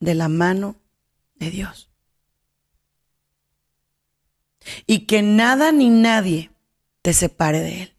de 0.00 0.14
la 0.14 0.28
mano 0.28 0.76
de 1.36 1.50
Dios. 1.50 1.92
y 4.86 5.06
que 5.06 5.22
nada 5.22 5.72
ni 5.72 5.90
nadie 5.90 6.51
te 7.02 7.12
separe 7.12 7.60
de 7.60 7.82
Él. 7.82 7.96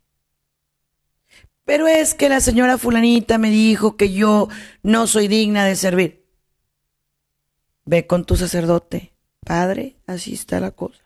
Pero 1.65 1.87
es 1.87 2.13
que 2.13 2.29
la 2.29 2.41
señora 2.41 2.77
fulanita 2.77 3.37
me 3.37 3.49
dijo 3.49 3.95
que 3.95 4.11
yo 4.11 4.49
no 4.81 5.07
soy 5.07 5.27
digna 5.27 5.65
de 5.65 5.75
servir. 5.75 6.25
Ve 7.85 8.07
con 8.07 8.25
tu 8.25 8.35
sacerdote, 8.35 9.13
padre, 9.45 9.97
así 10.07 10.33
está 10.33 10.59
la 10.59 10.71
cosa. 10.71 11.03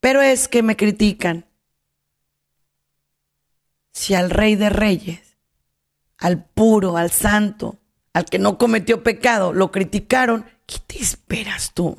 Pero 0.00 0.20
es 0.20 0.46
que 0.48 0.62
me 0.62 0.76
critican. 0.76 1.46
Si 3.92 4.14
al 4.14 4.30
rey 4.30 4.54
de 4.54 4.70
reyes, 4.70 5.36
al 6.18 6.44
puro, 6.44 6.96
al 6.96 7.10
santo, 7.10 7.80
al 8.12 8.24
que 8.24 8.38
no 8.38 8.58
cometió 8.58 9.02
pecado, 9.02 9.52
lo 9.52 9.72
criticaron, 9.72 10.44
¿qué 10.66 10.78
te 10.86 10.98
esperas 10.98 11.72
tú? 11.74 11.96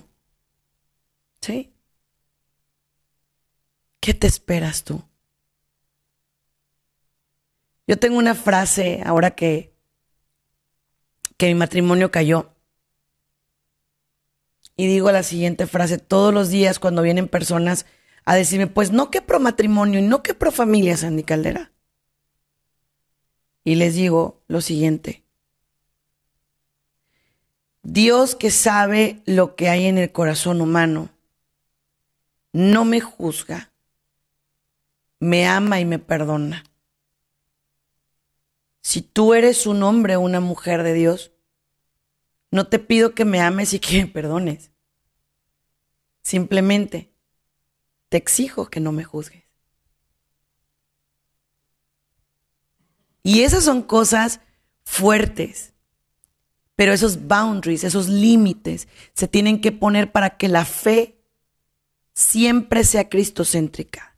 ¿Sí? 1.42 1.74
¿Qué 4.00 4.14
te 4.14 4.28
esperas 4.28 4.84
tú? 4.84 5.04
Yo 7.88 7.98
tengo 7.98 8.18
una 8.18 8.36
frase 8.36 9.02
ahora 9.06 9.32
que, 9.32 9.74
que 11.38 11.48
mi 11.48 11.56
matrimonio 11.56 12.12
cayó. 12.12 12.54
Y 14.76 14.88
digo 14.88 15.12
la 15.12 15.24
siguiente 15.24 15.68
frase 15.68 15.98
todos 15.98 16.34
los 16.34 16.50
días 16.50 16.80
cuando 16.80 17.02
vienen 17.02 17.28
personas 17.28 17.86
a 18.26 18.36
decirme, 18.36 18.68
pues 18.68 18.92
no 18.92 19.10
que 19.10 19.22
pro 19.22 19.40
matrimonio 19.40 20.00
y 20.00 20.04
no 20.04 20.22
que 20.22 20.36
pro 20.36 20.52
familia, 20.52 20.96
Sandy 20.96 21.24
Caldera. 21.24 21.72
Y 23.64 23.76
les 23.76 23.96
digo 23.96 24.44
lo 24.48 24.62
siguiente. 24.62 25.24
Dios 27.82 28.36
que 28.36 28.52
sabe 28.52 29.22
lo 29.26 29.56
que 29.56 29.68
hay 29.68 29.88
en 29.88 29.98
el 29.98 30.12
corazón 30.12 30.62
humano, 30.62 31.10
no 32.54 32.86
me 32.86 33.02
juzga, 33.02 33.72
me 35.20 35.48
ama 35.48 35.80
y 35.80 35.86
me 35.86 36.00
perdona. 36.00 36.64
Si 38.82 39.02
tú 39.02 39.34
eres 39.34 39.68
un 39.68 39.84
hombre 39.84 40.16
o 40.16 40.22
una 40.22 40.40
mujer 40.40 40.84
de 40.84 40.94
Dios, 40.94 41.32
no 42.52 42.68
te 42.68 42.80
pido 42.80 43.14
que 43.14 43.26
me 43.26 43.42
ames 43.42 43.74
y 43.74 43.80
que 43.80 44.02
me 44.02 44.08
perdones. 44.08 44.72
Simplemente 46.22 47.14
te 48.10 48.18
exijo 48.18 48.70
que 48.70 48.80
no 48.80 48.92
me 48.92 49.04
juzgues. 49.04 49.44
Y 53.22 53.42
esas 53.42 53.64
son 53.64 53.84
cosas 53.84 54.40
fuertes. 54.84 55.74
Pero 56.76 56.94
esos 56.94 57.28
boundaries, 57.28 57.84
esos 57.84 58.08
límites, 58.08 58.88
se 59.14 59.28
tienen 59.28 59.60
que 59.60 59.72
poner 59.72 60.12
para 60.12 60.38
que 60.38 60.48
la 60.48 60.66
fe 60.66 61.22
siempre 62.14 62.84
sea 62.84 63.10
cristocéntrica. 63.10 64.09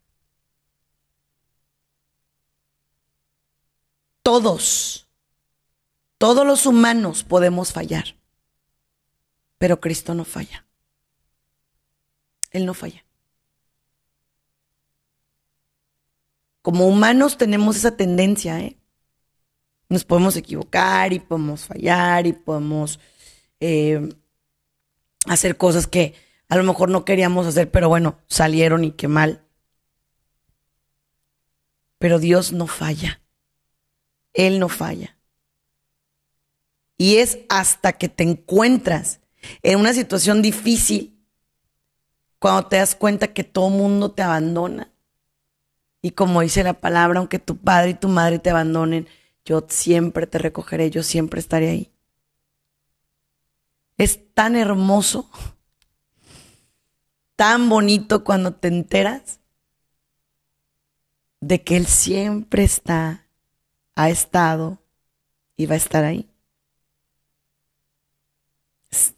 Todos, 4.24 5.08
todos 6.18 6.46
los 6.46 6.66
humanos 6.66 7.24
podemos 7.24 7.74
fallar, 7.74 8.16
pero 9.58 9.80
Cristo 9.80 10.14
no 10.14 10.26
falla. 10.26 10.66
Él 12.52 12.66
no 12.66 12.74
falla. 12.74 13.04
Como 16.62 16.88
humanos 16.88 17.38
tenemos 17.38 17.76
esa 17.76 17.98
tendencia, 17.98 18.60
¿eh? 18.60 18.78
Nos 19.90 20.06
podemos 20.06 20.36
equivocar 20.38 21.12
y 21.12 21.20
podemos 21.20 21.66
fallar 21.66 22.28
y 22.28 22.34
podemos 22.34 23.00
eh, 23.60 24.10
hacer 25.26 25.58
cosas 25.58 25.88
que 25.88 26.14
a 26.48 26.56
lo 26.58 26.64
mejor 26.64 26.90
no 26.90 27.04
queríamos 27.04 27.48
hacer, 27.48 27.72
pero 27.72 27.90
bueno, 27.90 28.20
salieron 28.28 28.84
y 28.84 28.92
qué 28.92 29.08
mal. 29.08 29.44
Pero 31.98 32.20
Dios 32.20 32.52
no 32.52 32.68
falla. 32.68 33.21
Él 34.34 34.60
no 34.60 34.70
falla. 34.70 35.18
Y 36.98 37.18
es 37.18 37.40
hasta 37.50 37.94
que 37.94 38.10
te 38.10 38.24
encuentras 38.24 39.20
en 39.64 39.80
una 39.80 39.94
situación 39.94 40.42
difícil 40.42 41.20
cuando 42.40 42.68
te 42.68 42.78
das 42.78 42.96
cuenta 42.96 43.34
que 43.34 43.44
todo 43.44 43.70
mundo 43.70 44.12
te 44.12 44.22
abandona. 44.22 44.92
Y 46.02 46.12
como 46.12 46.42
dice 46.42 46.64
la 46.64 46.74
palabra, 46.74 47.20
aunque 47.20 47.40
tu 47.40 47.58
padre 47.58 47.92
y 47.92 47.94
tu 47.96 48.08
madre 48.08 48.40
te 48.40 48.50
abandonen, 48.50 49.08
yo 49.46 49.66
siempre 49.70 50.28
te 50.28 50.38
recogeré, 50.38 50.90
yo 50.90 51.04
siempre 51.04 51.40
estaré 51.40 51.70
ahí. 51.70 51.92
Es 53.98 54.34
tan 54.34 54.56
hermoso, 54.56 55.30
tan 57.36 57.70
bonito 57.70 58.24
cuando 58.24 58.54
te 58.54 58.68
enteras 58.68 59.40
de 61.40 61.64
que 61.64 61.78
Él 61.78 61.88
siempre 61.88 62.64
está, 62.64 63.28
ha 64.04 64.10
estado 64.10 64.80
y 65.56 65.66
va 65.66 65.76
a 65.76 65.78
estar 65.78 66.04
ahí. 66.04 66.30
Es 68.90 69.14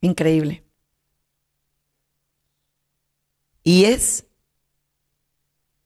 increíble. 0.00 0.64
Y 3.62 3.84
es 3.84 4.26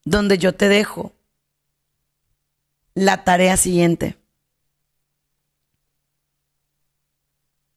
donde 0.04 0.38
yo 0.38 0.54
te 0.54 0.68
dejo 0.68 1.12
la 2.94 3.24
tarea 3.24 3.56
siguiente. 3.56 4.16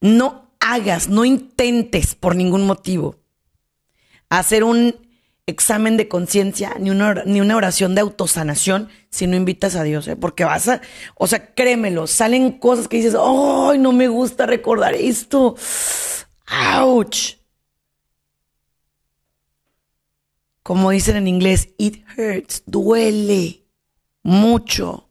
No 0.01 0.51
hagas, 0.59 1.09
no 1.09 1.25
intentes 1.25 2.15
por 2.15 2.35
ningún 2.35 2.65
motivo 2.65 3.15
hacer 4.29 4.63
un 4.63 5.06
examen 5.47 5.95
de 5.95 6.09
conciencia 6.09 6.75
ni 6.77 6.91
una, 6.91 7.23
ni 7.25 7.39
una 7.41 7.55
oración 7.55 7.95
de 7.95 8.01
autosanación 8.01 8.89
si 9.09 9.27
no 9.27 9.37
invitas 9.37 9.75
a 9.75 9.83
Dios, 9.83 10.07
¿eh? 10.09 10.17
porque 10.17 10.43
vas 10.43 10.67
a, 10.67 10.81
o 11.15 11.25
sea, 11.25 11.53
créemelo, 11.55 12.05
salen 12.05 12.51
cosas 12.59 12.87
que 12.87 12.97
dices, 12.97 13.15
¡ay, 13.19 13.79
no 13.79 13.93
me 13.93 14.09
gusta 14.09 14.45
recordar 14.45 14.93
esto! 14.93 15.55
¡Auch! 16.45 17.37
Como 20.63 20.91
dicen 20.91 21.15
en 21.15 21.29
inglés, 21.29 21.69
it 21.77 22.03
hurts, 22.17 22.63
duele 22.65 23.63
mucho. 24.21 25.09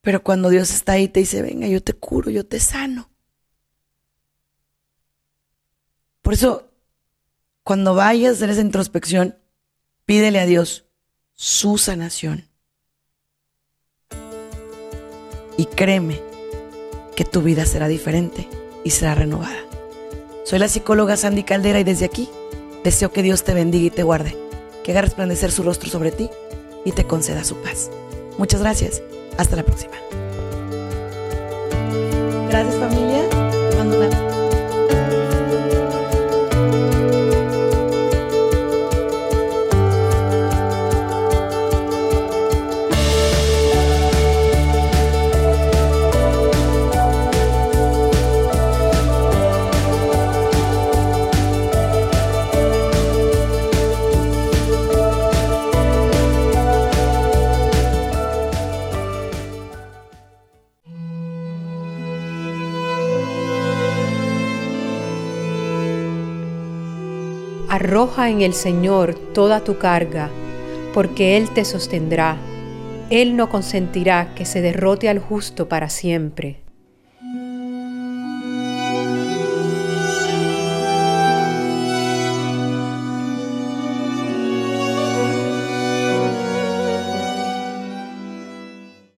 Pero 0.00 0.24
cuando 0.24 0.48
Dios 0.48 0.70
está 0.70 0.92
ahí, 0.92 1.06
te 1.06 1.20
dice, 1.20 1.42
venga, 1.42 1.68
yo 1.68 1.80
te 1.80 1.92
curo, 1.92 2.28
yo 2.30 2.44
te 2.44 2.58
sano. 2.58 3.08
Por 6.22 6.34
eso, 6.34 6.67
cuando 7.68 7.94
vayas 7.94 8.30
a 8.30 8.34
hacer 8.36 8.48
esa 8.48 8.62
introspección, 8.62 9.36
pídele 10.06 10.40
a 10.40 10.46
Dios 10.46 10.86
su 11.34 11.76
sanación. 11.76 12.48
Y 15.58 15.66
créeme 15.66 16.18
que 17.14 17.26
tu 17.26 17.42
vida 17.42 17.66
será 17.66 17.86
diferente 17.86 18.48
y 18.84 18.90
será 18.92 19.14
renovada. 19.14 19.58
Soy 20.46 20.60
la 20.60 20.68
psicóloga 20.68 21.18
Sandy 21.18 21.42
Caldera 21.42 21.78
y 21.78 21.84
desde 21.84 22.06
aquí 22.06 22.30
deseo 22.84 23.12
que 23.12 23.22
Dios 23.22 23.44
te 23.44 23.52
bendiga 23.52 23.88
y 23.88 23.90
te 23.90 24.02
guarde, 24.02 24.34
que 24.82 24.92
haga 24.92 25.02
resplandecer 25.02 25.52
su 25.52 25.62
rostro 25.62 25.90
sobre 25.90 26.10
ti 26.10 26.30
y 26.86 26.92
te 26.92 27.04
conceda 27.04 27.44
su 27.44 27.56
paz. 27.56 27.90
Muchas 28.38 28.62
gracias. 28.62 29.02
Hasta 29.36 29.56
la 29.56 29.62
próxima. 29.62 29.92
Gracias 32.48 32.76
familia. 32.76 33.37
Arroja 67.80 68.28
en 68.28 68.42
el 68.42 68.54
Señor 68.54 69.14
toda 69.14 69.62
tu 69.62 69.78
carga, 69.78 70.30
porque 70.92 71.36
Él 71.36 71.48
te 71.50 71.64
sostendrá. 71.64 72.36
Él 73.08 73.36
no 73.36 73.50
consentirá 73.50 74.34
que 74.34 74.44
se 74.46 74.60
derrote 74.60 75.08
al 75.08 75.20
justo 75.20 75.68
para 75.68 75.88
siempre. 75.88 76.56